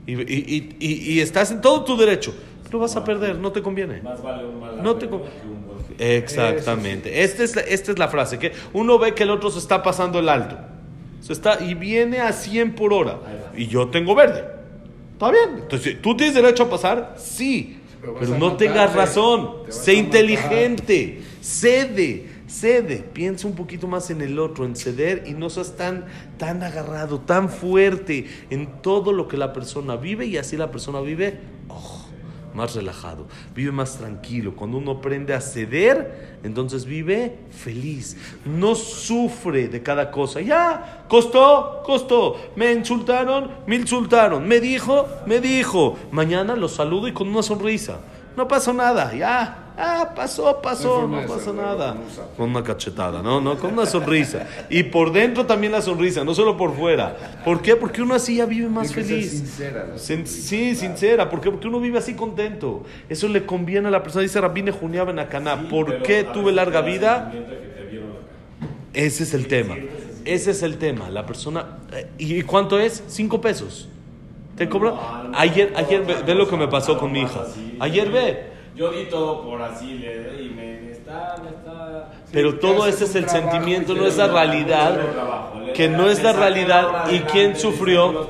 y, 0.07 0.15
y, 0.15 0.77
y, 0.81 1.13
y 1.13 1.21
estás 1.21 1.51
en 1.51 1.61
todo 1.61 1.85
tu 1.85 1.97
derecho 1.97 2.35
lo 2.73 2.79
vas 2.79 2.97
a 2.97 3.05
perder, 3.05 3.37
no 3.37 3.53
te 3.53 3.63
conviene. 3.63 4.01
Más 4.03 4.23
vale 4.23 4.45
un 4.45 4.61
mal 4.61 4.83
no 4.83 4.97
te 4.97 5.09
que 5.09 5.15
un 5.15 5.23
buen 5.23 5.81
Exactamente. 5.99 7.23
Esta, 7.23 7.43
es 7.43 7.57
la, 7.57 7.63
esta 7.63 7.93
es 7.93 7.99
la 7.99 8.09
frase, 8.09 8.39
que 8.39 8.53
uno 8.73 8.99
ve 8.99 9.15
que 9.15 9.25
el 9.25 9.31
otro 9.31 9.51
se 9.51 9.59
está 9.59 9.83
pasando 9.83 10.19
el 10.19 10.29
alto. 10.29 10.57
Se 11.21 11.33
está, 11.33 11.63
y 11.63 11.75
viene 11.75 12.21
a 12.21 12.33
100 12.33 12.75
por 12.75 12.93
hora. 12.93 13.19
Y 13.57 13.67
yo 13.67 13.89
tengo 13.89 14.15
verde. 14.15 14.45
Está 15.21 15.33
bien. 15.33 15.59
Entonces, 15.65 16.01
¿tú 16.01 16.17
tienes 16.17 16.35
derecho 16.35 16.63
a 16.63 16.71
pasar? 16.71 17.17
Sí. 17.19 17.79
Pero, 18.01 18.39
no 18.39 18.57
tengas 18.57 18.95
razón. 18.95 19.65
Sé 19.69 19.93
inteligente. 19.93 21.21
Cede. 21.43 22.27
Cede. 22.47 23.05
Piensa 23.13 23.47
un 23.47 23.55
poquito 23.55 23.87
más 23.87 24.09
en 24.11 24.23
el 24.23 24.39
otro, 24.39 24.65
en 24.65 24.75
ceder 24.75 25.25
y 25.27 25.35
no 25.35 25.51
seas 25.51 25.77
tan, 25.77 26.07
tan 26.39 26.63
agarrado, 26.63 27.21
tan 27.21 27.51
fuerte 27.51 28.29
en 28.49 28.81
todo 28.81 29.13
lo 29.13 29.29
que 29.29 29.37
la 29.37 29.53
persona 29.53 29.97
vive 29.97 30.25
y 30.25 30.39
así 30.39 30.57
la 30.57 30.71
persona 30.71 31.03
vive. 31.03 31.39
Oh, 31.69 32.00
más 32.55 32.75
relajado, 32.75 33.27
vive 33.55 33.73
más 33.73 33.99
tranquilo. 33.99 34.55
Cuando 34.55 34.79
uno 34.79 34.93
aprende 34.93 35.35
a 35.35 35.41
ceder, 35.41 36.39
entonces 36.43 36.85
vive 36.85 37.39
feliz. 37.51 38.17
No 38.45 38.75
sufre 38.75 39.69
de 39.69 39.83
cada 39.83 40.11
cosa. 40.11 40.41
Ya, 40.41 41.05
costó, 41.09 41.83
costó. 41.85 42.37
Me 42.57 42.73
insultaron, 42.73 43.51
me 43.67 43.77
insultaron. 43.77 44.47
Me 44.47 44.61
dijo, 44.61 45.07
me 45.27 45.41
dijo. 45.41 45.97
Mañana 46.11 46.57
lo 46.57 46.69
saludo 46.69 47.09
y 47.09 47.13
con 47.13 47.29
una 47.29 47.43
sonrisa. 47.43 48.01
No 48.37 48.49
pasó 48.49 48.73
nada, 48.73 49.15
ya. 49.15 49.60
Ah, 49.77 50.13
pasó, 50.15 50.61
pasó, 50.61 51.07
no 51.07 51.27
pasa 51.27 51.53
nada. 51.53 51.97
Con 52.37 52.51
una 52.51 52.63
cachetada, 52.63 53.23
no, 53.23 53.41
no, 53.41 53.57
con 53.57 53.73
una 53.73 53.87
sonrisa. 53.87 54.47
Y 54.69 54.83
por 54.85 55.13
dentro 55.13 55.47
también 55.47 55.73
la 55.73 55.81
sonrisa, 55.81 56.25
no 56.25 56.35
solo 56.35 56.57
por 56.57 56.77
fuera. 56.77 57.43
¿Por 57.45 57.63
qué? 57.63 57.77
Porque 57.77 58.03
uno 58.03 58.15
así 58.15 58.37
ya 58.37 58.47
vive 58.47 58.69
más 58.69 58.93
feliz. 58.93 59.31
Sincera, 59.31 59.87
sí, 59.97 60.75
sincera. 60.75 61.31
¿Por 61.31 61.41
qué? 61.41 61.51
Porque 61.51 61.69
uno 61.69 61.81
vive 61.81 61.99
así 61.99 62.15
contento. 62.15 62.85
Eso 63.09 63.29
le 63.29 63.47
conviene 63.47 63.89
a 63.89 63.91
la 63.91 64.03
persona. 64.03 64.23
Dice 64.23 64.41
Rabine 64.41 64.71
Juniaba 64.71 65.13
en 65.13 65.69
¿Por 65.69 66.03
qué 66.03 66.25
tuve 66.25 66.53
larga 66.53 66.83
vida? 66.83 67.33
Ese 68.93 69.23
es 69.23 69.35
el 69.35 69.47
tema. 69.47 69.77
Ese 70.25 70.51
es 70.51 70.63
el 70.63 70.77
tema. 70.79 71.11
La 71.11 71.25
persona. 71.25 71.79
Eh, 71.93 72.09
¿Y 72.19 72.43
cuánto 72.43 72.79
es? 72.79 73.03
Cinco 73.07 73.41
pesos. 73.41 73.89
¿Te 74.57 74.69
cobra? 74.69 75.31
Ayer, 75.35 75.73
ayer 75.75 76.05
ve, 76.05 76.17
ve 76.27 76.35
lo 76.35 76.47
que 76.49 76.57
me 76.57 76.69
pasó 76.69 76.99
con 76.99 77.13
mi 77.13 77.23
hija. 77.23 77.47
Ayer 77.79 78.11
ve 78.11 78.51
yo 78.77 78.91
di 78.93 79.05
todo 79.07 79.43
por 79.43 79.61
así, 79.63 79.95
le, 79.95 80.43
y 80.43 80.49
me, 80.51 80.91
está, 80.93 81.37
me 81.43 81.51
está... 81.51 82.13
Pero 82.33 82.59
todo 82.59 82.87
ese 82.87 83.05
es 83.05 83.15
el 83.15 83.29
sentimiento, 83.29 83.95
no 83.95 84.07
es 84.07 84.17
la 84.17 84.29
realidad, 84.29 84.99
que 85.75 85.89
no 85.89 86.09
es 86.09 86.23
la 86.23 86.33
realidad. 86.33 87.11
¿Y 87.11 87.21
quién 87.21 87.57
sufrió? 87.57 88.29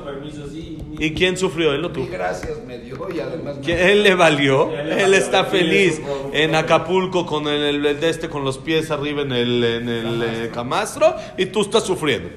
¿Y 0.99 1.13
quién 1.13 1.35
sufrió? 1.37 1.73
Él 1.73 1.83
o 1.85 1.91
tú. 1.91 2.07
Gracias 2.11 2.59
me 2.67 2.77
dio 2.77 2.95
y 3.11 3.19
además 3.19 3.57
me- 3.65 3.91
él 3.91 4.03
le 4.03 4.13
valió, 4.13 4.71
él 4.77 5.13
está 5.15 5.45
feliz 5.45 5.99
en 6.31 6.53
Acapulco 6.53 7.25
con 7.25 7.47
el, 7.47 7.83
el 7.85 7.99
de 7.99 8.09
este 8.09 8.29
con 8.29 8.43
los 8.43 8.59
pies 8.59 8.91
arriba 8.91 9.23
en 9.23 9.31
el, 9.31 9.63
en 9.63 9.89
el 9.89 10.23
eh, 10.23 10.51
camastro 10.53 11.15
y 11.37 11.47
tú 11.47 11.61
estás 11.61 11.83
sufriendo. 11.85 12.29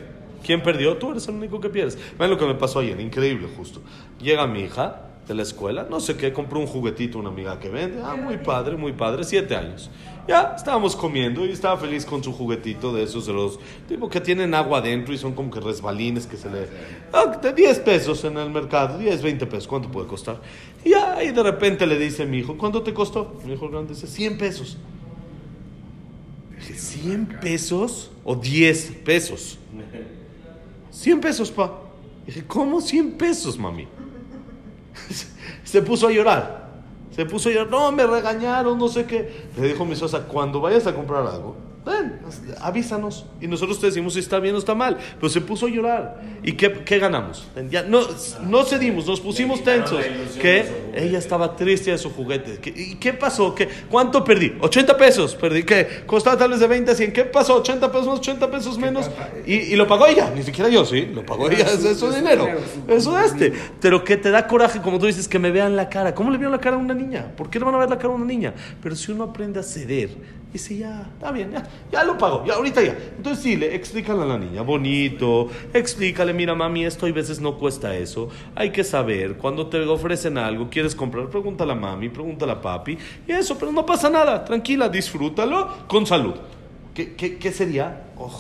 ¿Quién 0.43 0.63
perdió? 0.63 0.97
Tú 0.97 1.11
eres 1.13 1.27
el 1.29 1.35
único 1.35 1.61
que 1.61 1.69
pierdes. 1.71 1.99
Ven 2.19 2.31
lo 2.31 2.39
que 2.39 2.45
me 2.47 2.55
pasó 2.55 2.79
ayer, 2.81 2.99
increíble 3.01 3.49
justo. 3.57 3.81
Llega 4.21 4.47
mi 4.47 4.61
hija 4.61 5.01
de 5.27 5.35
la 5.35 5.43
escuela, 5.43 5.87
no 5.89 6.01
sé 6.01 6.17
qué, 6.17 6.33
compró 6.33 6.61
un 6.61 6.67
juguetito 6.67 7.19
una 7.19 7.31
amiga 7.31 7.59
que 7.59 7.69
vende. 7.69 8.03
Ah, 8.03 8.15
muy 8.17 8.37
padre, 8.37 8.77
muy 8.77 8.93
padre, 8.93 9.25
siete 9.25 9.57
años. 9.57 9.91
Ya 10.29 10.55
estábamos 10.57 10.97
comiendo 10.97 11.45
y 11.45 11.51
estaba 11.51 11.77
feliz 11.77 12.07
con 12.07 12.23
su 12.23 12.33
juguetito 12.33 12.93
de 12.95 13.03
esos 13.03 13.27
de 13.27 13.33
los 13.33 13.59
tipo 13.87 14.09
que 14.09 14.21
tienen 14.21 14.55
agua 14.55 14.79
adentro 14.79 15.13
y 15.13 15.19
son 15.19 15.35
como 15.35 15.51
que 15.51 15.61
resbalines 15.61 16.27
que 16.27 16.37
se 16.37 16.51
le... 16.51 16.69
Ah, 17.13 17.27
de 17.27 17.53
10 17.53 17.79
pesos 17.81 18.25
en 18.25 18.39
el 18.39 18.51
mercado, 18.51 18.99
10, 18.99 19.23
20 19.23 19.47
pesos, 19.47 19.69
¿cuánto 19.69 19.91
puede 19.91 20.07
costar? 20.07 20.41
Y 20.85 20.91
ya, 20.91 21.23
y 21.23 21.31
de 21.31 21.43
repente 21.43 21.87
le 21.87 21.99
dice 21.99 22.23
a 22.23 22.27
mi 22.27 22.39
hijo, 22.39 22.57
¿cuánto 22.57 22.83
te 22.83 22.95
costó? 22.95 23.39
Mi 23.45 23.53
hijo 23.53 23.69
grande 23.69 23.95
dice, 23.95 24.07
100 24.07 24.39
pesos. 24.39 24.79
Dije, 26.59 26.75
¿100 26.75 27.41
pesos 27.41 28.11
o 28.25 28.35
10 28.35 28.93
pesos? 29.05 29.59
100 30.91 31.21
pesos, 31.21 31.51
pa. 31.51 31.81
Dije, 32.27 32.45
¿cómo 32.47 32.81
100 32.81 33.13
pesos, 33.13 33.59
mami? 33.59 33.87
Se 35.65 35.83
puso 35.83 36.09
a 36.09 36.13
llorar. 36.13 36.69
Se 37.15 37.27
puso 37.27 37.49
a 37.49 37.53
llorar. 37.53 37.71
No, 37.71 37.93
me 37.93 38.07
regañaron, 38.07 38.79
no 38.79 38.89
sé 38.89 39.07
qué. 39.07 39.49
Le 39.57 39.69
dijo 39.69 39.85
mi 39.85 39.93
esposa, 39.93 40.25
cuando 40.27 40.61
vayas 40.61 40.87
a 40.87 40.95
comprar 40.95 41.27
algo, 41.27 41.57
ven, 41.85 42.19
avísanos. 42.61 43.27
Y 43.41 43.47
nosotros 43.47 43.79
te 43.81 43.87
decimos 43.87 44.15
si 44.15 44.21
está 44.21 44.39
bien 44.41 44.55
o 44.55 44.59
está 44.59 44.75
mal. 44.75 44.97
Pero 45.17 45.29
se 45.29 45.41
puso 45.41 45.67
a 45.67 45.71
llorar. 45.71 46.21
¿Y 46.43 46.53
qué, 46.53 46.73
qué 46.85 46.99
ganamos? 46.99 47.47
Ya, 47.71 47.83
no, 47.83 48.01
no 48.49 48.65
cedimos, 48.65 49.07
nos 49.07 49.21
pusimos 49.21 49.63
tensos. 49.63 50.03
Que 50.41 50.65
ella 50.95 51.19
estaba 51.19 51.57
triste 51.57 51.91
de 51.91 51.99
su 51.99 52.11
juguete. 52.11 52.59
¿Qué- 52.61 52.75
¿Y 52.77 52.95
qué 52.97 53.13
pasó? 53.13 53.55
¿Qué, 53.55 53.69
¿Cuánto 53.91 54.25
perdí? 54.25 54.55
80 54.61 54.97
pesos. 54.97 55.35
Perdí. 55.35 55.63
¿Qué? 55.65 56.05
Costaba 56.07 56.37
tal 56.37 56.51
vez 56.51 56.61
de 56.61 56.67
20 56.67 56.91
a 56.91 56.95
100. 56.95 57.13
¿Qué 57.13 57.25
pasó? 57.25 57.57
80 57.57 57.91
pesos 57.91 58.07
más, 58.07 58.19
80 58.19 58.51
pesos 58.51 58.79
menos. 58.79 59.11
Y, 59.47 59.55
y 59.55 59.77
lo 59.77 59.87
pagó 59.87 60.07
ella. 60.07 60.31
Ni 60.35 60.43
siquiera 60.43 60.69
yo, 60.71 60.85
sí. 60.85 61.07
Lo 61.15 61.25
pagó 61.25 61.51
ella. 61.51 61.65
Es 61.67 61.85
es 61.85 61.99
su 61.99 62.11
dinero. 62.11 62.49
Eso 62.89 63.17
de 63.17 63.25
este. 63.27 63.53
Pero 63.81 64.05
que 64.05 64.17
te 64.17 64.31
da 64.31 64.47
coraje, 64.47 64.81
como 64.81 64.99
tú 64.99 65.07
dices, 65.07 65.29
que 65.29 65.39
me 65.39 65.51
vean 65.51 65.77
la 65.77 65.89
cara. 65.89 66.15
¿Cómo 66.15 66.31
le 66.31 66.39
vieron 66.39 66.53
la 66.53 66.61
cara 66.61 66.77
a 66.77 66.79
una 66.79 66.95
niña? 66.95 67.33
¿Por 67.37 67.51
qué 67.51 67.59
le 67.59 67.65
van 67.65 67.75
a 67.75 67.79
ver 67.79 67.91
la 67.91 67.97
cara 67.99 68.13
a 68.13 68.17
una 68.17 68.25
niña? 68.25 68.55
Pero 68.83 68.95
si 68.97 69.13
uno 69.13 69.25
aprende 69.25 69.61
a 69.61 69.63
ceder, 69.63 70.11
dice 70.53 70.77
ya, 70.77 71.11
está 71.15 71.33
bien, 71.33 71.51
ya, 71.53 71.63
ya 71.91 72.05
lo 72.05 72.19
pago, 72.19 72.45
ya, 72.47 72.55
ahorita 72.55 72.83
ya. 72.83 72.97
Entonces 73.17 73.43
sí, 73.43 73.57
le 73.57 73.75
explícale 73.75 74.23
a 74.23 74.25
la 74.25 74.39
niña, 74.39 74.63
bonito, 74.63 75.49
explícale, 75.73 76.33
mira 76.33 76.55
mami, 76.55 76.85
esto 76.85 77.07
a 77.07 77.13
veces 77.13 77.41
no 77.41 77.59
cuesta 77.59 77.97
eso. 77.97 78.29
Hay 78.55 78.71
que 78.71 78.85
saber, 78.85 79.37
cuando 79.37 79.67
te 79.69 79.81
ofrecen 79.81 80.39
algo, 80.39 80.69
quieres 80.71 80.95
comprar, 80.95 81.29
pregúntale 81.29 81.73
a 81.73 81.77
mami, 81.77 82.09
pregúntale 82.09 82.53
a 82.53 82.61
papi, 82.61 82.99
y 83.27 83.33
eso, 83.33 83.59
pero 83.59 83.73
no 83.73 83.85
pasa 83.87 84.11
nada, 84.11 84.45
tranquila, 84.45 84.89
disfrútalo 84.89 85.87
con 85.87 86.07
salud. 86.07 86.35
¿Qué, 86.95 87.15
qué, 87.15 87.39
qué 87.39 87.53
sería? 87.53 88.05
Oh, 88.17 88.31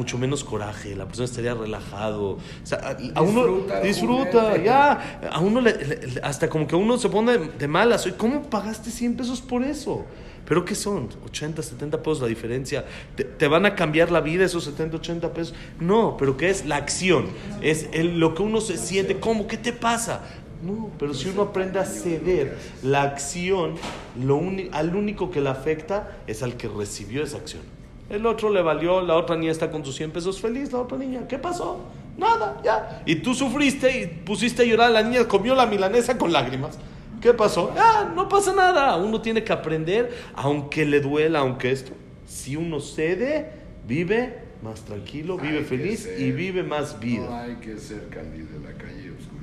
mucho 0.00 0.16
menos 0.18 0.42
coraje, 0.44 0.96
la 0.96 1.04
persona 1.04 1.26
estaría 1.26 1.52
relajado. 1.54 2.30
O 2.32 2.38
sea, 2.64 2.96
a, 3.14 3.20
uno 3.22 3.42
Disfruta 3.44 3.80
disfruta, 3.80 4.56
ya, 4.56 5.20
a 5.30 5.40
uno 5.40 5.60
le, 5.60 5.72
le- 5.72 6.20
hasta 6.22 6.48
como 6.48 6.66
que 6.66 6.74
uno 6.74 6.96
se 6.98 7.08
pone 7.10 7.36
de 7.38 7.68
malas. 7.68 8.08
¿Cómo 8.16 8.42
pagaste 8.48 8.90
100 8.90 9.16
pesos 9.18 9.40
por 9.42 9.62
eso? 9.62 10.04
¿Pero 10.46 10.64
qué 10.64 10.74
son? 10.74 11.08
80, 11.26 11.62
70 11.62 11.98
pesos 11.98 12.22
la 12.22 12.26
diferencia. 12.26 12.84
¿Te, 13.14 13.24
te 13.24 13.46
van 13.46 13.66
a 13.66 13.74
cambiar 13.74 14.10
la 14.10 14.20
vida 14.20 14.44
esos 14.44 14.64
70, 14.64 14.96
80 14.96 15.32
pesos? 15.34 15.54
No, 15.78 16.16
pero 16.18 16.36
¿qué 16.36 16.48
es? 16.50 16.64
La 16.64 16.76
acción. 16.76 17.26
Es 17.60 17.88
el- 17.92 18.18
lo 18.18 18.34
que 18.34 18.42
uno 18.42 18.60
se 18.62 18.76
siente. 18.78 19.20
¿Cómo? 19.20 19.46
¿Qué 19.46 19.58
te 19.58 19.72
pasa? 19.74 20.22
No, 20.62 20.90
pero 20.98 21.14
si 21.14 21.28
uno 21.28 21.42
aprende 21.42 21.78
a 21.78 21.84
ceder, 21.84 22.56
la 22.82 23.02
acción, 23.02 23.74
lo 24.22 24.40
al 24.72 24.94
único 24.96 25.30
que 25.30 25.40
le 25.40 25.48
afecta 25.50 26.18
es 26.26 26.42
al 26.42 26.54
que 26.56 26.68
recibió 26.68 27.22
esa 27.22 27.36
acción. 27.36 27.62
El 28.10 28.26
otro 28.26 28.50
le 28.50 28.60
valió, 28.60 29.00
la 29.00 29.14
otra 29.14 29.36
niña 29.36 29.52
está 29.52 29.70
con 29.70 29.84
sus 29.84 29.94
100 29.96 30.10
pesos 30.10 30.40
feliz, 30.40 30.72
la 30.72 30.80
otra 30.80 30.98
niña, 30.98 31.26
¿qué 31.28 31.38
pasó? 31.38 31.78
Nada, 32.18 32.60
ya. 32.64 33.02
Y 33.06 33.16
tú 33.16 33.34
sufriste 33.34 34.00
y 34.02 34.06
pusiste 34.08 34.62
a 34.62 34.64
llorar, 34.66 34.90
la 34.90 35.02
niña 35.02 35.26
comió 35.28 35.54
la 35.54 35.64
milanesa 35.66 36.18
con 36.18 36.32
lágrimas. 36.32 36.76
¿Qué 37.22 37.32
pasó? 37.34 37.72
Ah, 37.78 38.10
no 38.14 38.28
pasa 38.28 38.52
nada. 38.54 38.96
Uno 38.96 39.20
tiene 39.20 39.44
que 39.44 39.52
aprender, 39.52 40.10
aunque 40.34 40.84
le 40.86 41.00
duela, 41.00 41.40
aunque 41.40 41.70
esto. 41.70 41.92
Si 42.26 42.56
uno 42.56 42.80
cede, 42.80 43.52
vive 43.86 44.38
más 44.62 44.80
tranquilo, 44.82 45.36
vive 45.38 45.58
Hay 45.58 45.64
feliz 45.64 46.00
ser- 46.00 46.20
y 46.20 46.32
vive 46.32 46.62
más 46.62 46.94
No 46.94 47.00
vida. 47.00 47.42
hay 47.44 47.56
que 47.56 47.78
ser 47.78 48.08
candido 48.08 48.48
en 48.56 48.64
la 48.64 48.72
calle 48.72 49.04
y 49.06 49.08
oscuridad 49.10 49.39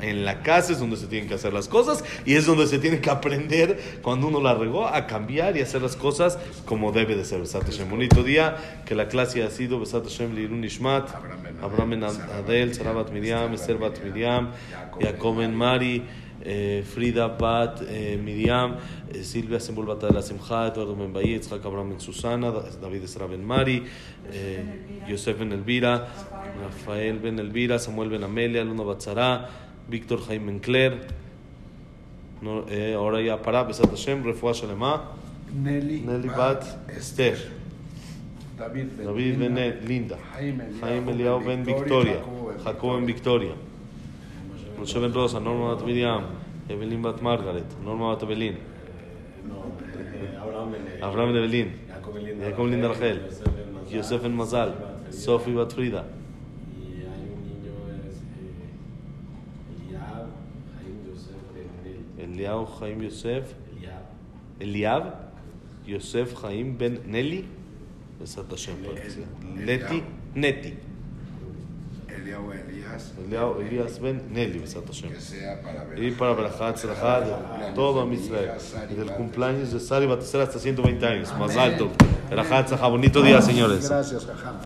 en 0.00 0.24
la 0.24 0.42
casa. 0.42 0.68
En 0.68 0.74
es 0.74 0.78
donde 0.78 0.96
se 0.96 1.06
tienen 1.06 1.28
que 1.28 1.34
hacer 1.34 1.52
las 1.52 1.68
cosas 1.68 2.04
y 2.24 2.34
es 2.34 2.46
donde 2.46 2.66
se 2.66 2.78
tiene 2.78 3.00
que 3.00 3.10
aprender 3.10 3.98
cuando 4.02 4.28
uno 4.28 4.40
la 4.40 4.54
regó 4.54 4.86
a 4.86 5.06
cambiar 5.06 5.56
y 5.56 5.60
hacer 5.60 5.82
las 5.82 5.96
cosas 5.96 6.38
como 6.64 6.92
debe 6.92 7.16
de 7.16 7.24
ser. 7.24 7.40
Besat 7.40 7.64
Hashem. 7.64 7.90
Bonito 7.90 8.22
día, 8.22 8.82
que 8.86 8.94
la 8.94 9.08
clase 9.08 9.42
ha 9.42 9.50
sido 9.50 9.80
Besat 9.80 10.04
Hashem 10.04 10.34
Lirun 10.34 10.64
Ishmat, 10.64 11.08
Abraham 11.62 11.90
Ben 11.90 12.04
Adel, 12.04 12.74
Sarabat 12.74 13.10
Miriam, 13.10 13.52
Esther 13.52 13.78
Bat 13.78 14.02
Miriam, 14.02 14.52
Jacob 15.00 15.38
Ben 15.38 15.54
Mari, 15.54 16.02
eh, 16.42 16.82
Frida 16.84 17.28
Bat 17.28 17.82
eh, 17.88 18.18
Miriam, 18.22 18.76
eh, 19.12 19.22
Silvia 19.22 19.58
Sembol 19.58 19.86
Bat 19.86 20.10
la 20.12 20.22
Simcha, 20.22 20.68
Eduardo 20.68 20.94
Ben 20.94 21.12
Bayi, 21.12 21.38
Yitzhak 21.38 21.64
Abraham 21.64 21.90
Ben 21.90 22.00
Susana, 22.00 22.52
David 22.80 23.02
Esra 23.04 23.26
Ben 23.28 23.44
Mari, 23.44 23.82
eh, 24.32 25.04
Yosef 25.08 25.38
Ben 25.38 25.52
Elvira, 25.52 26.06
Rafael 26.62 27.18
Ben 27.18 27.38
Elvira, 27.38 27.78
Samuel 27.78 28.10
Ben 28.10 28.22
Amelia, 29.88 29.90
Luna 29.90 29.90
Batzara, 29.90 29.90
Víctor 29.90 30.20
Jaime 30.28 30.52
Encler, 30.52 31.06
no, 32.42 32.64
eh, 32.68 32.94
ahora 32.94 33.20
ya 33.20 33.36
para, 33.42 33.64
Besat 33.64 33.90
Hashem, 33.90 34.22
Refuah 34.24 34.54
Shalema, 34.54 35.02
Nelly, 35.52 36.00
Nelly 36.00 36.28
Bat 36.28 36.64
Esther, 36.88 37.38
David 38.58 38.96
Ben, 38.96 39.06
David 39.06 39.38
Ben 39.38 39.54
Linda, 39.54 39.86
Linda, 39.86 40.18
Jaime 40.32 40.64
Eliao 40.64 40.80
Jaime 40.80 41.12
Eliao 41.12 41.40
Ben 41.44 41.64
Victoria, 41.64 42.22
Jacob 42.64 42.96
Ben 42.96 43.06
Victoria, 43.06 43.54
Moshe 44.78 45.00
Ben 45.00 45.12
Rosa, 45.12 45.40
Norma 45.40 45.74
Bat 45.74 45.86
Miriam, 45.86 46.24
Evelyn 46.68 47.02
Bat 47.02 47.22
Margaret, 47.22 47.64
Norma 47.84 48.14
Bat 48.14 48.22
Evelyn, 48.24 48.56
Abraham 50.40 50.72
Ben 50.72 51.02
Abraham 51.02 51.32
Eliao 62.44 62.66
Jaim 62.78 63.02
Yosef, 63.02 63.54
Eliab. 63.80 64.04
Eliab, 64.60 65.04
Yosef 65.86 66.34
Jaim 66.34 66.76
Ben 66.76 67.00
Nelly, 67.06 67.46
Neti, 70.34 70.74
Elias 73.60 73.98
Ben 73.98 74.20
Nelly, 74.30 74.58
Besat 74.58 74.86
Hashem. 74.86 75.10
que 75.10 75.20
sea 75.20 75.62
para 75.62 75.84
ver. 75.84 76.02
Y 76.02 76.10
para 76.12 76.34
Berajat, 76.34 76.76
Serajat, 76.76 77.24
de 77.24 77.72
todo 77.74 78.02
a 78.02 78.14
Israel. 78.14 78.52
Del 78.94 79.10
cumpleaños 79.12 79.72
de 79.72 79.80
Sari 79.80 80.06
Batesera 80.06 80.44
hasta 80.44 80.58
120 80.58 81.06
años, 81.06 81.32
más 81.38 81.56
alto. 81.56 81.90
Berajat, 82.28 82.68
Serajat, 82.68 82.90
bonito 82.90 83.22
día, 83.22 83.40
señores. 83.40 83.88
Gracias, 83.88 84.26
Jajam. 84.26 84.56